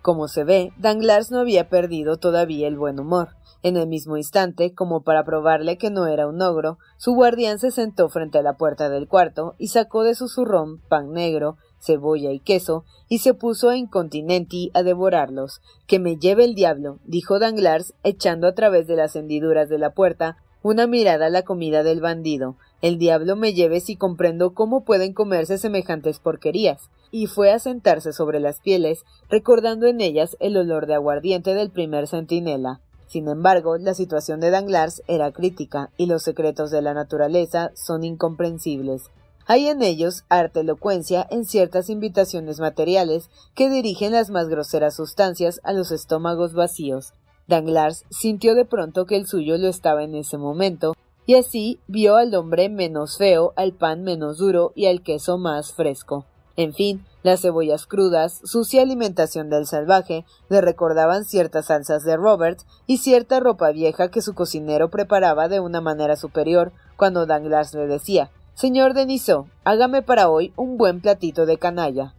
[0.03, 3.29] Como se ve, Danglars no había perdido todavía el buen humor.
[3.63, 7.71] En el mismo instante, como para probarle que no era un ogro, su guardián se
[7.71, 12.31] sentó frente a la puerta del cuarto y sacó de su zurrón pan negro, cebolla
[12.33, 15.61] y queso, y se puso incontinenti a devorarlos.
[15.87, 19.91] Que me lleve el diablo, dijo Danglars, echando a través de las hendiduras de la
[19.91, 22.57] puerta una mirada a la comida del bandido.
[22.83, 26.91] El diablo me lleve si comprendo cómo pueden comerse semejantes porquerías.
[27.11, 31.71] Y fue a sentarse sobre las pieles, recordando en ellas el olor de aguardiente del
[31.71, 32.81] primer centinela.
[33.07, 38.05] Sin embargo, la situación de Danglars era crítica, y los secretos de la naturaleza son
[38.05, 39.11] incomprensibles.
[39.53, 45.61] Hay en ellos arte elocuencia en ciertas invitaciones materiales que dirigen las más groseras sustancias
[45.65, 47.15] a los estómagos vacíos.
[47.49, 50.95] Danglars sintió de pronto que el suyo lo estaba en ese momento,
[51.27, 55.73] y así vio al hombre menos feo, al pan menos duro y al queso más
[55.73, 56.27] fresco.
[56.55, 62.61] En fin, las cebollas crudas, sucia alimentación del salvaje, le recordaban ciertas salsas de Robert
[62.87, 67.89] y cierta ropa vieja que su cocinero preparaba de una manera superior cuando Danglars le
[67.89, 72.15] decía Señor Denisot, hágame para hoy un buen platito de canalla.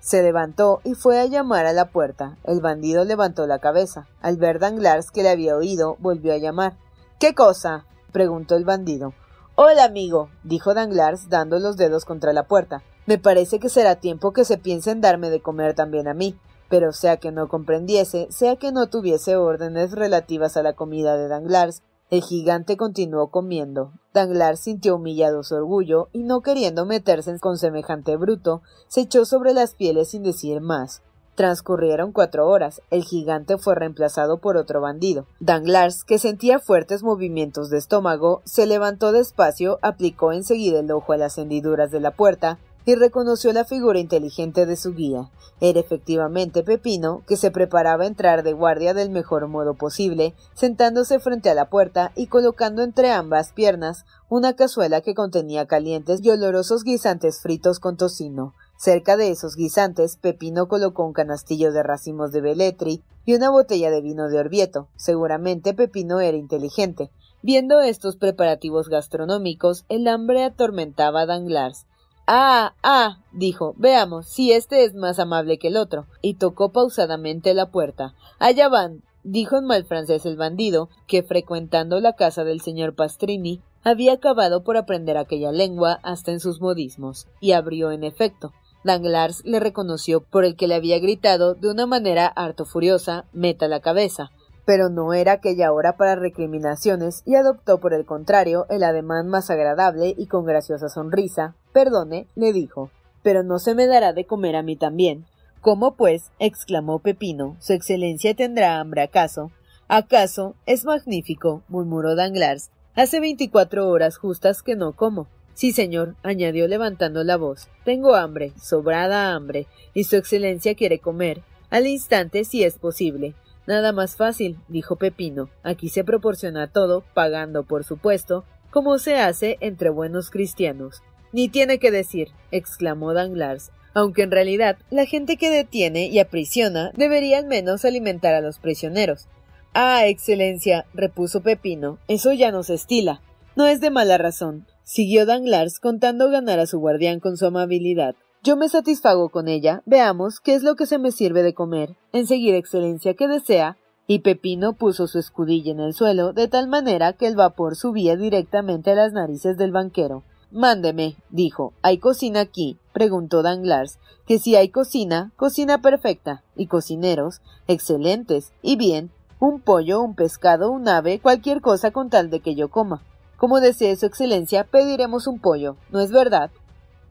[0.00, 2.36] Se levantó y fue a llamar a la puerta.
[2.44, 4.06] El bandido levantó la cabeza.
[4.20, 6.76] Al ver Danglars que le había oído, volvió a llamar.
[7.18, 7.84] ¿Qué cosa?
[8.12, 9.12] preguntó el bandido.
[9.54, 12.82] Hola, amigo, dijo Danglars, dando los dedos contra la puerta.
[13.06, 16.38] Me parece que será tiempo que se piense en darme de comer también a mí.
[16.70, 21.28] Pero sea que no comprendiese, sea que no tuviese órdenes relativas a la comida de
[21.28, 23.92] Danglars, el gigante continuó comiendo.
[24.12, 29.54] Danglars sintió humillado su orgullo y no queriendo meterse con semejante bruto, se echó sobre
[29.54, 31.02] las pieles sin decir más.
[31.36, 32.82] Transcurrieron cuatro horas.
[32.90, 35.26] El gigante fue reemplazado por otro bandido.
[35.38, 41.16] Danglars, que sentía fuertes movimientos de estómago, se levantó despacio, aplicó enseguida el ojo a
[41.16, 45.30] las hendiduras de la puerta, y reconoció la figura inteligente de su guía.
[45.60, 51.20] Era efectivamente Pepino, que se preparaba a entrar de guardia del mejor modo posible, sentándose
[51.20, 56.30] frente a la puerta y colocando entre ambas piernas una cazuela que contenía calientes y
[56.30, 58.54] olorosos guisantes fritos con tocino.
[58.78, 63.90] Cerca de esos guisantes, Pepino colocó un canastillo de racimos de Beletri y una botella
[63.90, 64.88] de vino de Orvieto.
[64.96, 67.10] Seguramente Pepino era inteligente.
[67.42, 71.84] Viendo estos preparativos gastronómicos, el hambre atormentaba a Danglars.
[72.32, 77.54] Ah, ah, dijo, veamos si este es más amable que el otro, y tocó pausadamente
[77.54, 78.14] la puerta.
[78.38, 83.62] Allá van, dijo en mal francés el bandido, que frecuentando la casa del señor Pastrini,
[83.82, 88.52] había acabado por aprender aquella lengua hasta en sus modismos, y abrió en efecto.
[88.84, 93.66] Danglars le reconoció por el que le había gritado de una manera harto furiosa Meta
[93.66, 94.30] la cabeza,
[94.64, 99.50] pero no era aquella hora para recriminaciones y adoptó por el contrario el ademán más
[99.50, 101.56] agradable y con graciosa sonrisa.
[101.72, 102.90] Perdone, le dijo,
[103.22, 105.26] pero no se me dará de comer a mí también.
[105.60, 106.30] ¿Cómo pues?
[106.38, 107.56] exclamó Pepino.
[107.60, 109.50] ¿Su excelencia tendrá hambre acaso?
[109.88, 110.54] ¿Acaso?
[110.66, 112.70] Es magnífico, murmuró Danglars.
[112.94, 115.28] Hace veinticuatro horas justas que no como.
[115.54, 117.68] Sí, señor, añadió levantando la voz.
[117.84, 121.42] Tengo hambre, sobrada hambre, y Su Excelencia quiere comer.
[121.68, 123.34] Al instante, si es posible.
[123.66, 125.50] Nada más fácil, dijo Pepino.
[125.62, 131.02] Aquí se proporciona todo, pagando, por supuesto, como se hace entre buenos cristianos.
[131.32, 136.92] Ni tiene que decir, exclamó Danglars, aunque en realidad la gente que detiene y aprisiona
[136.96, 139.28] debería al menos alimentar a los prisioneros.
[139.74, 143.22] Ah, Excelencia, repuso Pepino, eso ya no se estila.
[143.56, 144.66] No es de mala razón.
[144.82, 148.16] Siguió Danglars contando ganar a su guardián con su amabilidad.
[148.42, 149.82] Yo me satisfago con ella.
[149.86, 151.94] Veamos qué es lo que se me sirve de comer.
[152.12, 153.76] Enseguida, Excelencia, ¿qué desea?
[154.06, 158.16] Y Pepino puso su escudilla en el suelo de tal manera que el vapor subía
[158.16, 160.24] directamente a las narices del banquero.
[160.50, 161.72] Mándeme, dijo.
[161.82, 162.76] ¿Hay cocina aquí?
[162.92, 163.98] preguntó Danglars.
[164.26, 166.42] Que si hay cocina, cocina perfecta.
[166.56, 168.52] Y cocineros, excelentes.
[168.62, 172.68] Y bien, un pollo, un pescado, un ave, cualquier cosa con tal de que yo
[172.68, 173.02] coma.
[173.36, 176.50] Como desee su excelencia, pediremos un pollo, ¿no es verdad?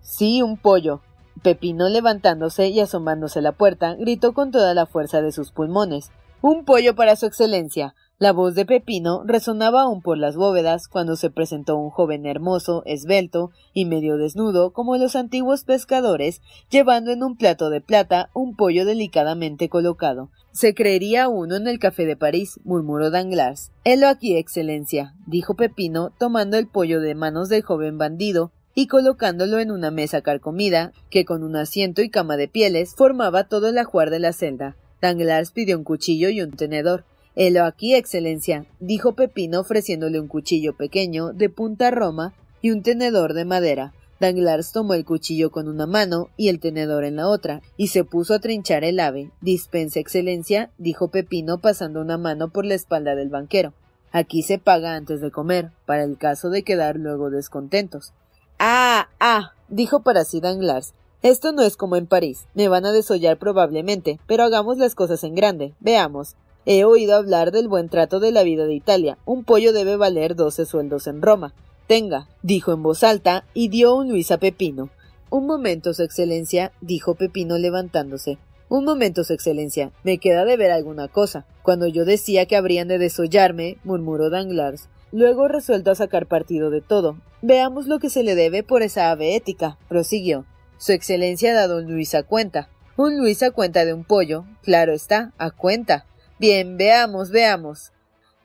[0.02, 1.02] Sí, un pollo.
[1.42, 6.12] Pepino, levantándose y asomándose a la puerta, gritó con toda la fuerza de sus pulmones.
[6.42, 7.96] Un pollo para su excelencia.
[8.22, 12.84] La voz de Pepino resonaba aún por las bóvedas cuando se presentó un joven hermoso,
[12.86, 18.58] esbelto y medio desnudo como los antiguos pescadores, llevando en un plato de plata un
[18.58, 20.32] pollo delicadamente colocado.
[20.52, 23.72] Se creería uno en el café de París, murmuró Danglars.
[23.86, 29.60] Helo aquí, excelencia, dijo Pepino, tomando el pollo de manos del joven bandido y colocándolo
[29.60, 33.78] en una mesa carcomida, que con un asiento y cama de pieles formaba todo el
[33.78, 34.76] ajuar de la celda.
[35.02, 37.06] Danglars pidió un cuchillo y un tenedor.
[37.42, 43.34] Helo aquí, excelencia, dijo Pepino ofreciéndole un cuchillo pequeño de punta roma y un tenedor
[43.34, 43.94] de madera.
[44.20, 48.04] Danglars tomó el cuchillo con una mano y el tenedor en la otra, y se
[48.04, 49.32] puso a trinchar el ave.
[49.40, 53.74] Dispense, excelencia, dijo Pepino pasando una mano por la espalda del banquero.
[54.12, 58.12] Aquí se paga antes de comer, para el caso de quedar luego descontentos.
[58.60, 60.94] Ah, ah, dijo para sí Danglars.
[61.22, 62.48] Esto no es como en París.
[62.54, 65.74] Me van a desollar probablemente, pero hagamos las cosas en grande.
[65.80, 66.36] Veamos.
[66.66, 69.18] He oído hablar del buen trato de la vida de Italia.
[69.26, 71.54] Un pollo debe valer doce sueldos en Roma.
[71.88, 74.90] Tenga, dijo en voz alta, y dio un Luis a Pepino.
[75.32, 78.38] Un momento, Su Excelencia, dijo Pepino levantándose.
[78.68, 79.92] Un momento, Su Excelencia.
[80.04, 81.46] Me queda de ver alguna cosa.
[81.64, 84.90] Cuando yo decía que habrían de desollarme, murmuró Danglars.
[85.12, 87.18] Luego resuelto a sacar partido de todo.
[87.42, 90.46] Veamos lo que se le debe por esa ave ética, prosiguió.
[90.78, 92.70] Su Excelencia ha dado un Luis a cuenta.
[92.96, 94.46] Un Luis a cuenta de un pollo.
[94.62, 96.06] Claro está, a cuenta.
[96.40, 97.92] Bien, veamos, veamos.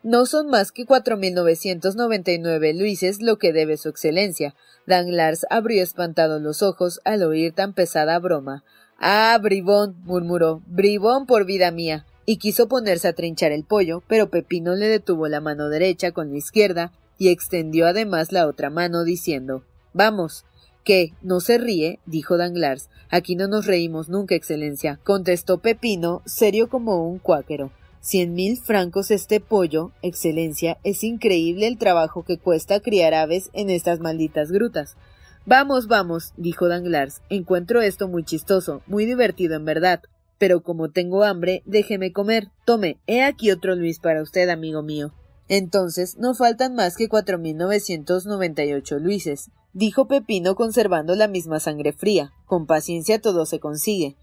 [0.02, 3.88] No son más que cuatro mil novecientos noventa y nueve luises lo que debe su
[3.88, 4.57] excelencia.
[4.85, 8.64] Danglars abrió espantado los ojos al oír tan pesada broma.
[8.98, 12.04] Ah, bribón, murmuró, bribón por vida mía.
[12.26, 16.33] Y quiso ponerse a trinchar el pollo, pero Pepino le detuvo la mano derecha con
[16.33, 20.44] la izquierda y extendió además la otra mano, diciendo Vamos.
[20.83, 21.12] ¿Qué?
[21.22, 22.00] ¿No se ríe?
[22.07, 22.90] dijo Danglars.
[23.09, 27.70] Aquí no nos reímos nunca, excelencia, contestó Pepino, serio como un cuáquero.
[28.04, 33.70] Cien mil francos este pollo, Excelencia, es increíble el trabajo que cuesta criar aves en
[33.70, 34.98] estas malditas grutas.
[35.46, 40.02] Vamos, vamos, dijo Danglars, encuentro esto muy chistoso, muy divertido en verdad.
[40.36, 42.50] Pero como tengo hambre, déjeme comer.
[42.66, 45.14] Tome, he aquí otro Luis para usted, amigo mío.
[45.48, 51.14] Entonces no faltan más que cuatro mil novecientos noventa y ocho Luises, dijo Pepino conservando
[51.14, 52.34] la misma sangre fría.
[52.44, 54.14] Con paciencia todo se consigue.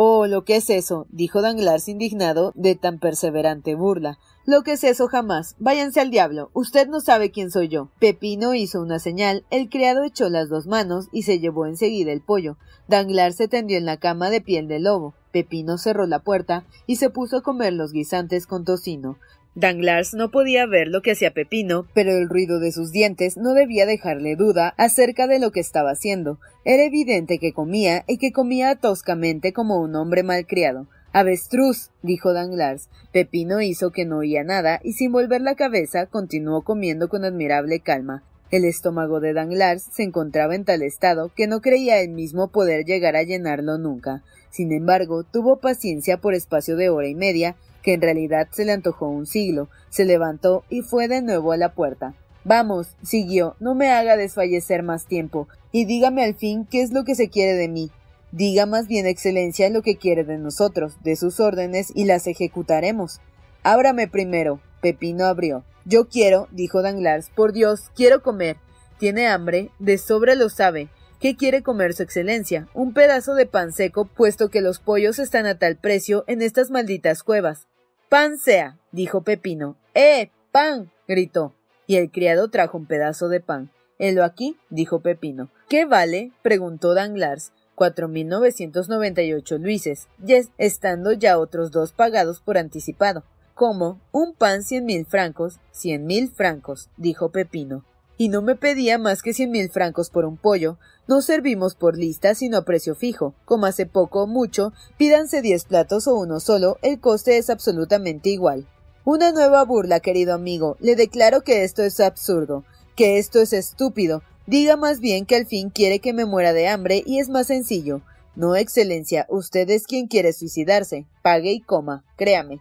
[0.00, 4.20] Oh, lo que es eso, dijo Danglars indignado de tan perseverante burla.
[4.46, 5.56] Lo que es eso jamás.
[5.58, 6.50] Váyanse al diablo.
[6.52, 7.88] Usted no sabe quién soy yo.
[7.98, 12.20] Pepino hizo una señal, el criado echó las dos manos y se llevó enseguida el
[12.20, 12.58] pollo.
[12.86, 15.14] Danglars se tendió en la cama de piel de lobo.
[15.32, 19.18] Pepino cerró la puerta y se puso a comer los guisantes con tocino.
[19.58, 23.54] Danglars no podía ver lo que hacía Pepino, pero el ruido de sus dientes no
[23.54, 26.38] debía dejarle duda acerca de lo que estaba haciendo.
[26.64, 30.86] Era evidente que comía y que comía toscamente como un hombre malcriado.
[31.12, 32.88] Avestruz, dijo Danglars.
[33.12, 37.80] Pepino hizo que no oía nada y sin volver la cabeza continuó comiendo con admirable
[37.80, 38.22] calma.
[38.52, 42.84] El estómago de Danglars se encontraba en tal estado que no creía él mismo poder
[42.84, 44.22] llegar a llenarlo nunca.
[44.50, 47.56] Sin embargo, tuvo paciencia por espacio de hora y media
[47.88, 51.56] que en realidad se le antojó un siglo, se levantó y fue de nuevo a
[51.56, 52.12] la puerta.
[52.44, 57.04] Vamos, siguió, no me haga desfallecer más tiempo, y dígame al fin qué es lo
[57.04, 57.90] que se quiere de mí.
[58.30, 63.22] Diga más bien, Excelencia, lo que quiere de nosotros, de sus órdenes, y las ejecutaremos.
[63.62, 64.60] Ábrame primero.
[64.82, 65.64] Pepino abrió.
[65.86, 68.58] Yo quiero, dijo Danglars, por Dios, quiero comer.
[68.98, 70.90] Tiene hambre, de sobre lo sabe.
[71.20, 72.68] ¿Qué quiere comer su excelencia?
[72.74, 76.70] Un pedazo de pan seco, puesto que los pollos están a tal precio en estas
[76.70, 77.66] malditas cuevas.
[78.08, 79.76] Pan sea, dijo Pepino.
[79.92, 80.30] ¡Eh!
[80.50, 80.90] ¡Pan!
[81.06, 81.54] gritó.
[81.86, 83.70] Y el criado trajo un pedazo de pan.
[83.98, 85.50] Helo aquí, dijo Pepino.
[85.68, 86.32] ¿Qué vale?
[86.40, 87.52] preguntó Danglars.
[87.74, 93.24] Cuatro mil novecientos noventa y ocho luises, yes, estando ya otros dos pagados por anticipado.
[93.54, 94.00] ¿Cómo?
[94.10, 95.60] Un pan cien mil francos.
[95.70, 97.84] Cien mil francos, dijo Pepino
[98.18, 100.76] y no me pedía más que cien mil francos por un pollo.
[101.06, 103.32] No servimos por lista, sino a precio fijo.
[103.44, 108.28] Como hace poco o mucho, pídanse diez platos o uno solo, el coste es absolutamente
[108.28, 108.66] igual.
[109.04, 110.76] Una nueva burla, querido amigo.
[110.80, 112.64] Le declaro que esto es absurdo,
[112.96, 114.22] que esto es estúpido.
[114.46, 117.46] Diga más bien que al fin quiere que me muera de hambre y es más
[117.46, 118.02] sencillo.
[118.34, 121.06] No, Excelencia, usted es quien quiere suicidarse.
[121.22, 122.58] Pague y coma, créame.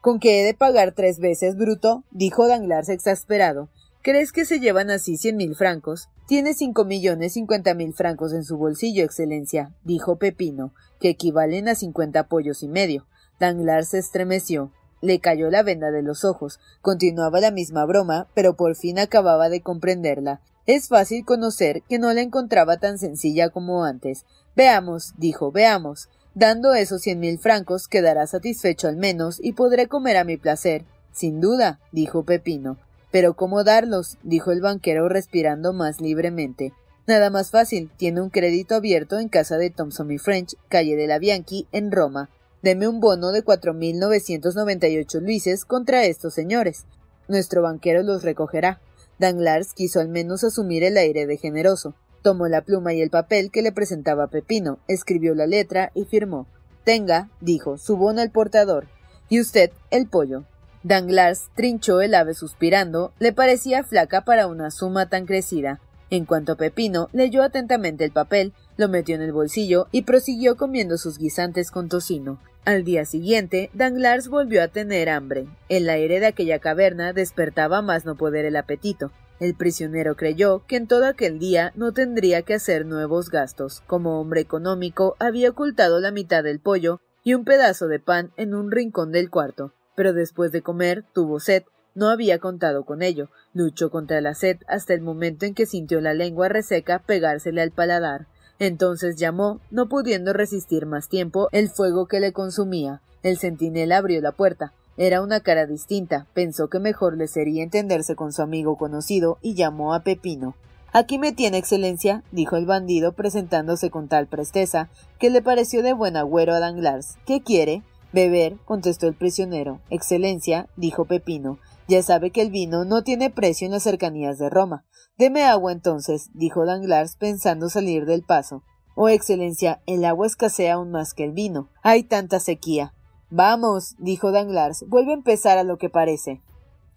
[0.00, 2.04] ¿Con qué he de pagar tres veces, bruto?
[2.10, 3.68] dijo Danglars exasperado.
[4.02, 6.08] ¿Crees que se llevan así cien mil francos?
[6.26, 11.74] Tiene cinco millones cincuenta mil francos en su bolsillo, Excelencia, dijo Pepino, que equivalen a
[11.74, 13.06] cincuenta pollos y medio.
[13.38, 14.72] Danglars se estremeció.
[15.02, 16.60] Le cayó la venda de los ojos.
[16.80, 20.40] Continuaba la misma broma, pero por fin acababa de comprenderla.
[20.64, 24.24] Es fácil conocer que no la encontraba tan sencilla como antes.
[24.56, 26.08] Veamos, dijo, veamos.
[26.34, 30.86] Dando esos cien mil francos quedará satisfecho al menos y podré comer a mi placer.
[31.12, 32.78] Sin duda, dijo Pepino.
[33.10, 34.18] Pero ¿cómo darlos?
[34.22, 36.72] dijo el banquero respirando más libremente.
[37.06, 41.06] Nada más fácil, tiene un crédito abierto en casa de Thompson y French, calle de
[41.08, 42.30] la Bianchi, en Roma.
[42.62, 46.84] Deme un bono de cuatro mil novecientos noventa y ocho luises contra estos señores.
[47.26, 48.80] Nuestro banquero los recogerá.
[49.18, 51.94] Danglars quiso al menos asumir el aire de generoso.
[52.22, 56.46] Tomó la pluma y el papel que le presentaba Pepino, escribió la letra y firmó.
[56.84, 58.86] Tenga, dijo, su bono al portador.
[59.28, 60.44] Y usted el pollo.
[60.82, 65.78] Danglars trinchó el ave suspirando, le parecía flaca para una suma tan crecida.
[66.08, 70.96] En cuanto Pepino leyó atentamente el papel, lo metió en el bolsillo y prosiguió comiendo
[70.96, 72.40] sus guisantes con tocino.
[72.64, 75.46] Al día siguiente, Danglars volvió a tener hambre.
[75.68, 79.12] El aire de aquella caverna despertaba más no poder el apetito.
[79.38, 83.82] El prisionero creyó que en todo aquel día no tendría que hacer nuevos gastos.
[83.86, 88.54] Como hombre económico, había ocultado la mitad del pollo y un pedazo de pan en
[88.54, 91.64] un rincón del cuarto pero después de comer tuvo sed.
[91.94, 93.28] No había contado con ello.
[93.52, 97.70] Luchó contra la sed hasta el momento en que sintió la lengua reseca pegársele al
[97.70, 98.26] paladar.
[98.58, 103.02] Entonces llamó, no pudiendo resistir más tiempo el fuego que le consumía.
[103.22, 104.72] El centinela abrió la puerta.
[104.96, 106.26] Era una cara distinta.
[106.32, 110.56] Pensó que mejor le sería entenderse con su amigo conocido y llamó a Pepino.
[110.94, 114.88] Aquí me tiene, Excelencia, dijo el bandido presentándose con tal presteza
[115.18, 117.18] que le pareció de buen agüero a Danglars.
[117.26, 117.82] ¿Qué quiere?
[118.12, 119.80] Beber, contestó el prisionero.
[119.88, 121.58] Excelencia, dijo Pepino,
[121.88, 124.84] ya sabe que el vino no tiene precio en las cercanías de Roma.
[125.16, 128.64] Deme agua entonces, dijo Danglars pensando salir del paso.
[128.96, 131.70] Oh, Excelencia, el agua escasea aún más que el vino.
[131.82, 132.94] Hay tanta sequía.
[133.30, 136.42] Vamos, dijo Danglars, vuelve a empezar a lo que parece.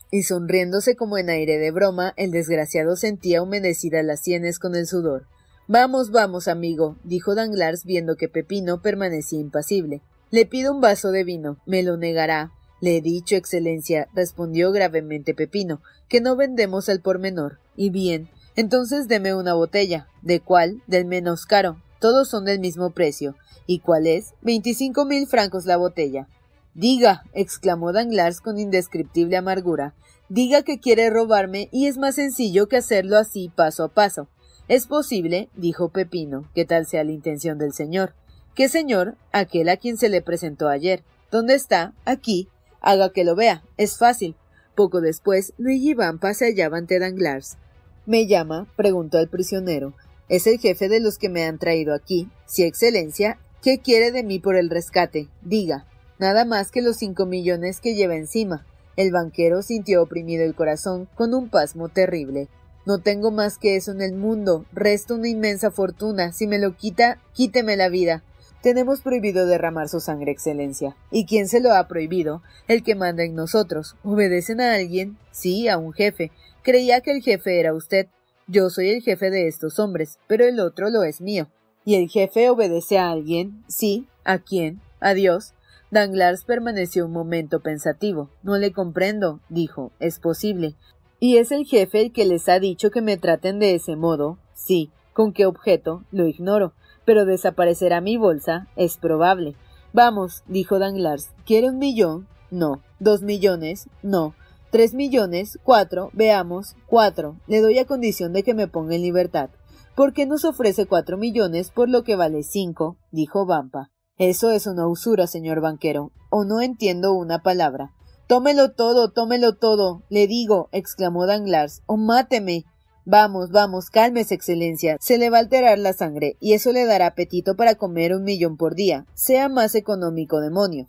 [0.10, 4.88] Y sonriéndose como en aire de broma, el desgraciado sentía humedecidas las sienes con el
[4.88, 5.28] sudor.
[5.68, 10.02] Vamos, vamos, amigo, dijo Danglars viendo que Pepino permanecía impasible.
[10.34, 11.60] Le pido un vaso de vino.
[11.68, 12.54] Me lo negará.
[12.82, 17.60] Le he dicho, Excelencia, respondió gravemente Pepino, que no vendemos al por menor.
[17.76, 20.08] Y bien, entonces deme una botella.
[20.24, 20.82] ¿De cuál?
[20.88, 21.80] Del menos caro.
[22.00, 23.36] Todos son del mismo precio.
[23.68, 24.34] ¿Y cuál es?
[24.42, 26.28] Veinticinco mil francos la botella.
[26.74, 29.94] Diga, exclamó Danglars con indescriptible amargura.
[30.30, 34.30] Diga que quiere robarme y es más sencillo que hacerlo así paso a paso.
[34.68, 38.16] Es posible, dijo Pepino, que tal sea la intención del señor.
[38.56, 39.16] ¿Qué señor?
[39.32, 41.04] Aquel a quien se le presentó ayer.
[41.32, 41.94] ¿Dónde está?
[42.06, 42.50] Aquí.
[42.82, 43.64] Haga que lo vea.
[43.78, 44.36] Es fácil.
[44.76, 47.58] Poco después, Luigi Vampa se hallaba ante Danglars.
[48.06, 48.68] ¿Me llama?
[48.76, 49.96] preguntó el prisionero.
[50.30, 52.30] Es el jefe de los que me han traído aquí.
[52.46, 55.30] Si excelencia, ¿qué quiere de mí por el rescate?
[55.42, 55.88] Diga.
[56.20, 58.68] Nada más que los cinco millones que lleva encima.
[58.96, 62.50] El banquero sintió oprimido el corazón con un pasmo terrible.
[62.86, 64.66] No tengo más que eso en el mundo.
[64.74, 66.34] Resta una inmensa fortuna.
[66.34, 68.24] Si me lo quita, quíteme la vida.
[68.64, 70.96] Tenemos prohibido derramar su sangre, Excelencia.
[71.12, 72.42] ¿Y quién se lo ha prohibido?
[72.70, 73.98] El que manda en nosotros.
[74.06, 75.18] ¿Obedecen a alguien?
[75.32, 76.32] Sí, a un jefe.
[76.62, 78.08] Creía que el jefe era usted.
[78.48, 81.50] Yo soy el jefe de estos hombres, pero el otro lo es mío.
[81.84, 83.66] ¿Y el jefe obedece a alguien?
[83.68, 84.08] Sí.
[84.24, 84.80] ¿A quién?
[85.02, 85.56] ¿A Dios?
[85.92, 88.30] Danglars permaneció un momento pensativo.
[88.44, 89.92] No le comprendo, dijo.
[90.00, 90.76] Es posible.
[91.20, 94.38] ¿Y es el jefe el que les ha dicho que me traten de ese modo?
[94.54, 94.90] Sí.
[95.12, 96.06] ¿Con qué objeto?
[96.12, 96.74] Lo ignoro
[97.06, 99.56] pero desaparecerá mi bolsa es probable.
[99.94, 102.28] Vamos, dijo Danglars, ¿quiere un millón?
[102.50, 102.82] No.
[103.00, 103.90] ¿Dos millones?
[104.02, 104.36] No.
[104.72, 105.60] ¿Tres millones?
[105.64, 106.10] Cuatro.
[106.14, 106.76] Veamos.
[106.88, 107.38] Cuatro.
[107.48, 109.50] Le doy a condición de que me ponga en libertad.
[109.96, 112.98] ¿Por qué nos ofrece cuatro millones por lo que vale cinco?
[113.12, 113.92] dijo Vampa.
[114.18, 117.92] Eso es una usura, señor banquero, o no entiendo una palabra.
[118.28, 122.66] Tómelo todo, tómelo todo, le digo, exclamó Danglars, o máteme.
[123.06, 124.98] Vamos, vamos, cálmese, Excelencia.
[125.00, 128.24] Se le va a alterar la sangre, y eso le dará apetito para comer un
[128.24, 129.06] millón por día.
[129.14, 130.88] Sea más económico, demonio.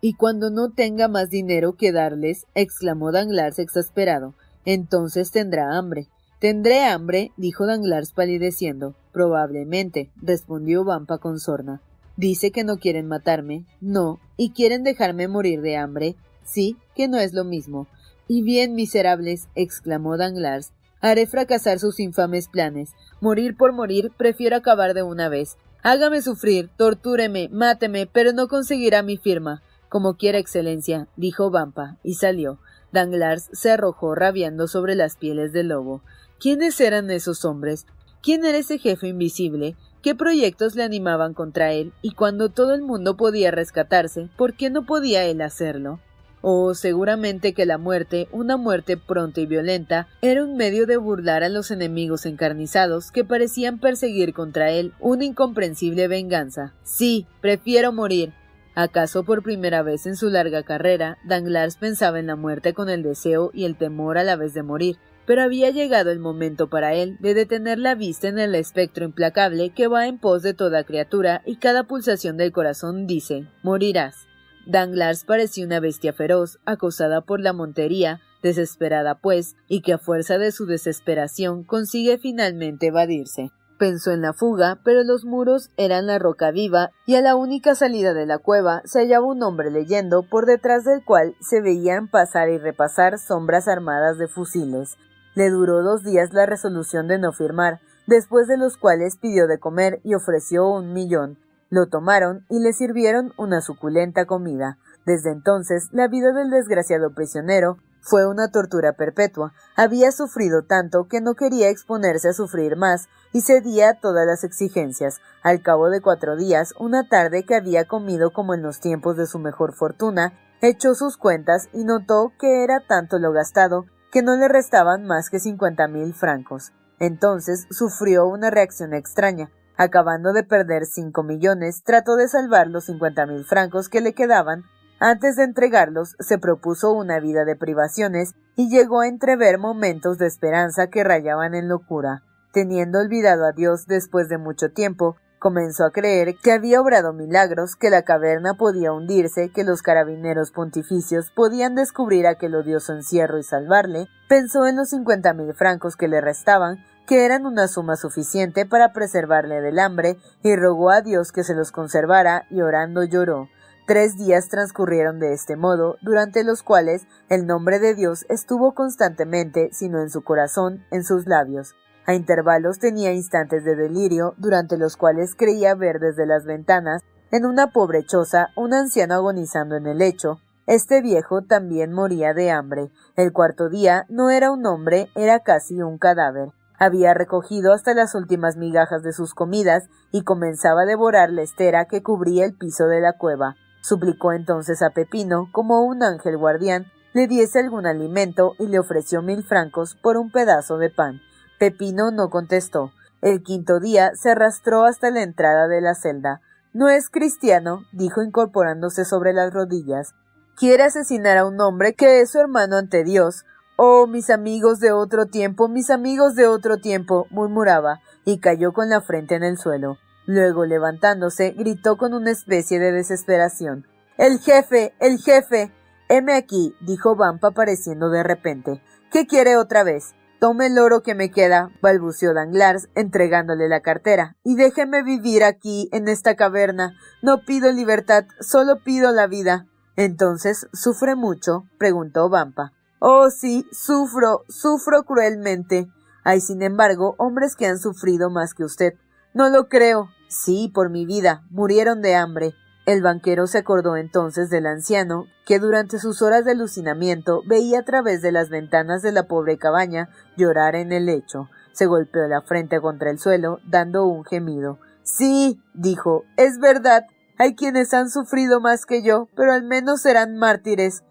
[0.00, 6.08] Y cuando no tenga más dinero que darles, exclamó Danglars exasperado, entonces tendrá hambre.
[6.40, 8.96] Tendré hambre, dijo Danglars palideciendo.
[9.12, 11.80] Probablemente, respondió Vampa con sorna.
[12.16, 13.64] Dice que no quieren matarme.
[13.80, 14.18] No.
[14.36, 16.16] ¿Y quieren dejarme morir de hambre?
[16.44, 17.86] Sí, que no es lo mismo.
[18.26, 20.72] Y bien, miserables, exclamó Danglars,
[21.02, 22.94] Haré fracasar sus infames planes.
[23.20, 25.58] Morir por morir, prefiero acabar de una vez.
[25.82, 29.62] Hágame sufrir, tortúreme, máteme, pero no conseguirá mi firma.
[29.88, 32.60] Como quiera, Excelencia, dijo Vampa, y salió.
[32.92, 36.02] Danglars se arrojó rabiando sobre las pieles del lobo.
[36.38, 37.84] ¿Quiénes eran esos hombres?
[38.22, 39.74] ¿Quién era ese jefe invisible?
[40.02, 41.92] ¿Qué proyectos le animaban contra él?
[42.00, 45.98] Y cuando todo el mundo podía rescatarse, ¿por qué no podía él hacerlo?
[46.42, 51.42] O seguramente que la muerte, una muerte pronta y violenta, era un medio de burlar
[51.42, 56.74] a los enemigos encarnizados que parecían perseguir contra él una incomprensible venganza.
[56.82, 58.34] Sí, prefiero morir.
[58.74, 63.02] ¿Acaso por primera vez en su larga carrera, Danglars pensaba en la muerte con el
[63.02, 64.96] deseo y el temor a la vez de morir?
[65.26, 69.70] Pero había llegado el momento para él de detener la vista en el espectro implacable
[69.70, 74.31] que va en pos de toda criatura y cada pulsación del corazón dice morirás.
[74.66, 80.38] Danglars parecía una bestia feroz, acosada por la montería, desesperada pues, y que a fuerza
[80.38, 83.50] de su desesperación consigue finalmente evadirse.
[83.78, 87.74] Pensó en la fuga, pero los muros eran la roca viva, y a la única
[87.74, 92.08] salida de la cueva se hallaba un hombre leyendo, por detrás del cual se veían
[92.08, 94.96] pasar y repasar sombras armadas de fusiles.
[95.34, 99.58] Le duró dos días la resolución de no firmar, después de los cuales pidió de
[99.58, 101.38] comer y ofreció un millón,
[101.72, 104.76] lo tomaron y le sirvieron una suculenta comida.
[105.06, 109.54] Desde entonces, la vida del desgraciado prisionero fue una tortura perpetua.
[109.74, 114.44] Había sufrido tanto que no quería exponerse a sufrir más y cedía a todas las
[114.44, 115.22] exigencias.
[115.42, 119.26] Al cabo de cuatro días, una tarde que había comido como en los tiempos de
[119.26, 124.36] su mejor fortuna, echó sus cuentas y notó que era tanto lo gastado que no
[124.36, 126.72] le restaban más que cincuenta mil francos.
[126.98, 129.50] Entonces sufrió una reacción extraña.
[129.82, 134.62] Acabando de perder cinco millones, trató de salvar los cincuenta mil francos que le quedaban.
[135.00, 140.28] Antes de entregarlos, se propuso una vida de privaciones y llegó a entrever momentos de
[140.28, 142.22] esperanza que rayaban en locura.
[142.52, 147.74] Teniendo olvidado a Dios después de mucho tiempo, comenzó a creer que había obrado milagros,
[147.74, 153.42] que la caverna podía hundirse, que los carabineros pontificios podían descubrir aquel odioso encierro y
[153.42, 158.64] salvarle, pensó en los cincuenta mil francos que le restaban, que eran una suma suficiente
[158.64, 163.50] para preservarle del hambre, y rogó a Dios que se los conservara, y orando lloró.
[163.86, 169.68] Tres días transcurrieron de este modo, durante los cuales el nombre de Dios estuvo constantemente,
[169.72, 171.74] sino en su corazón, en sus labios.
[172.06, 177.44] A intervalos tenía instantes de delirio, durante los cuales creía ver desde las ventanas, en
[177.44, 180.40] una pobre choza, un anciano agonizando en el lecho.
[180.66, 182.90] Este viejo también moría de hambre.
[183.16, 186.52] El cuarto día no era un hombre, era casi un cadáver.
[186.78, 191.86] Había recogido hasta las últimas migajas de sus comidas y comenzaba a devorar la estera
[191.86, 193.56] que cubría el piso de la cueva.
[193.82, 199.22] Suplicó entonces a Pepino, como un ángel guardián, le diese algún alimento y le ofreció
[199.22, 201.20] mil francos por un pedazo de pan.
[201.58, 202.92] Pepino no contestó.
[203.20, 206.40] El quinto día se arrastró hasta la entrada de la celda.
[206.72, 210.14] No es cristiano, dijo incorporándose sobre las rodillas.
[210.56, 213.44] Quiere asesinar a un hombre que es su hermano ante Dios.
[213.84, 218.88] Oh, mis amigos de otro tiempo, mis amigos de otro tiempo, murmuraba, y cayó con
[218.88, 219.98] la frente en el suelo.
[220.24, 223.88] Luego, levantándose, gritó con una especie de desesperación.
[224.18, 225.72] El jefe, el jefe.
[226.08, 228.80] Heme aquí, dijo Vampa apareciendo de repente.
[229.10, 230.14] ¿Qué quiere otra vez?
[230.38, 235.88] Tome el oro que me queda, balbuceó Danglars, entregándole la cartera, y déjeme vivir aquí,
[235.90, 236.96] en esta caverna.
[237.20, 239.66] No pido libertad, solo pido la vida.
[239.96, 241.64] Entonces, ¿sufre mucho?
[241.78, 242.70] preguntó Vampa.
[243.04, 245.88] Oh, sí, sufro, sufro cruelmente.
[246.22, 248.94] Hay, sin embargo, hombres que han sufrido más que usted.
[249.34, 250.08] No lo creo.
[250.28, 252.54] Sí, por mi vida, murieron de hambre.
[252.86, 257.84] El banquero se acordó entonces del anciano, que durante sus horas de alucinamiento veía a
[257.84, 261.48] través de las ventanas de la pobre cabaña llorar en el lecho.
[261.72, 264.78] Se golpeó la frente contra el suelo, dando un gemido.
[265.02, 267.02] Sí, dijo, es verdad.
[267.36, 271.02] Hay quienes han sufrido más que yo, pero al menos serán mártires.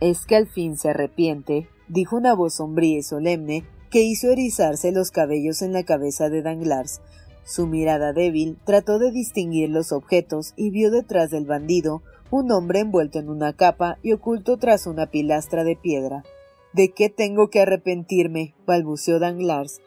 [0.00, 4.92] Es que al fin se arrepiente, dijo una voz sombría y solemne, que hizo erizarse
[4.92, 7.00] los cabellos en la cabeza de Danglars.
[7.44, 12.80] Su mirada débil trató de distinguir los objetos y vio detrás del bandido un hombre
[12.80, 16.24] envuelto en una capa y oculto tras una pilastra de piedra.
[16.74, 18.54] ¿De qué tengo que arrepentirme?
[18.66, 19.80] balbuceó Danglars.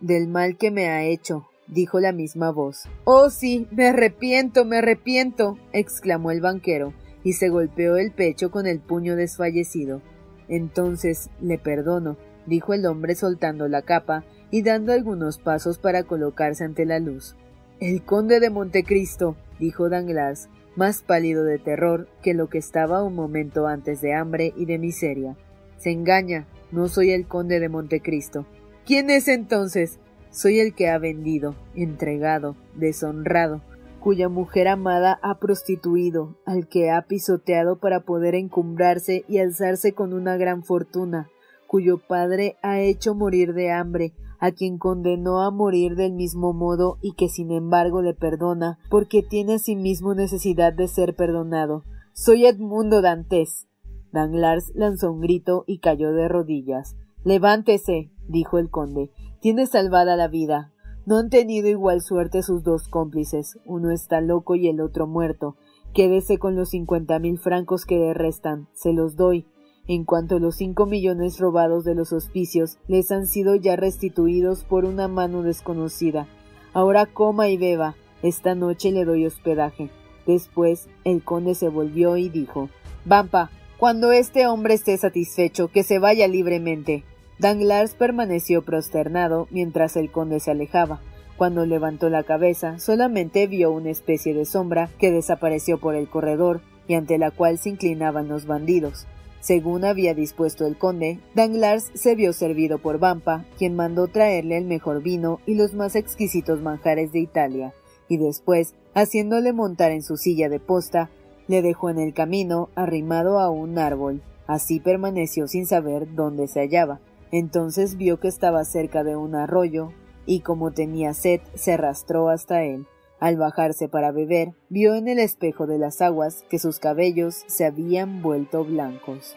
[0.00, 2.88] Del mal que me ha hecho, dijo la misma voz.
[3.04, 6.92] Oh sí, me arrepiento, me arrepiento, exclamó el banquero,
[7.24, 10.02] y se golpeó el pecho con el puño desfallecido.
[10.46, 12.16] Entonces le perdono,
[12.46, 17.34] dijo el hombre soltando la capa y dando algunos pasos para colocarse ante la luz.
[17.80, 23.14] El conde de Montecristo, dijo Danglars, más pálido de terror que lo que estaba un
[23.14, 25.36] momento antes de hambre y de miseria.
[25.78, 28.46] Se engaña, no soy el conde de Montecristo.
[28.86, 29.98] ¿Quién es entonces?
[30.30, 33.62] Soy el que ha vendido, entregado, deshonrado,
[34.04, 40.12] cuya mujer amada ha prostituido, al que ha pisoteado para poder encumbrarse y alzarse con
[40.12, 41.30] una gran fortuna,
[41.66, 46.98] cuyo padre ha hecho morir de hambre, a quien condenó a morir del mismo modo
[47.00, 51.82] y que sin embargo le perdona, porque tiene asimismo necesidad de ser perdonado.
[52.12, 53.68] Soy Edmundo Dantes.
[54.12, 56.94] Danglars lanzó un grito y cayó de rodillas.
[57.24, 59.10] Levántese, dijo el conde.
[59.40, 60.73] Tiene salvada la vida.
[61.06, 63.58] No han tenido igual suerte sus dos cómplices.
[63.66, 65.56] Uno está loco y el otro muerto.
[65.92, 68.68] Quédese con los cincuenta mil francos que le restan.
[68.72, 69.46] Se los doy
[69.86, 74.86] en cuanto los cinco millones robados de los hospicios les han sido ya restituidos por
[74.86, 76.26] una mano desconocida.
[76.72, 77.94] Ahora coma y beba.
[78.22, 79.90] Esta noche le doy hospedaje.
[80.26, 82.70] Después el conde se volvió y dijo
[83.04, 87.04] Vampa, cuando este hombre esté satisfecho, que se vaya libremente.
[87.38, 91.00] Danglars permaneció prosternado mientras el conde se alejaba.
[91.36, 96.60] Cuando levantó la cabeza, solamente vio una especie de sombra que desapareció por el corredor
[96.86, 99.06] y ante la cual se inclinaban los bandidos.
[99.40, 104.64] Según había dispuesto el conde, Danglars se vio servido por Vampa, quien mandó traerle el
[104.64, 107.74] mejor vino y los más exquisitos manjares de Italia,
[108.08, 111.10] y después, haciéndole montar en su silla de posta,
[111.46, 114.22] le dejó en el camino arrimado a un árbol.
[114.46, 117.00] Así permaneció sin saber dónde se hallaba.
[117.34, 119.92] Entonces vio que estaba cerca de un arroyo,
[120.24, 122.86] y como tenía sed, se arrastró hasta él.
[123.18, 127.64] Al bajarse para beber, vio en el espejo de las aguas que sus cabellos se
[127.64, 129.36] habían vuelto blancos.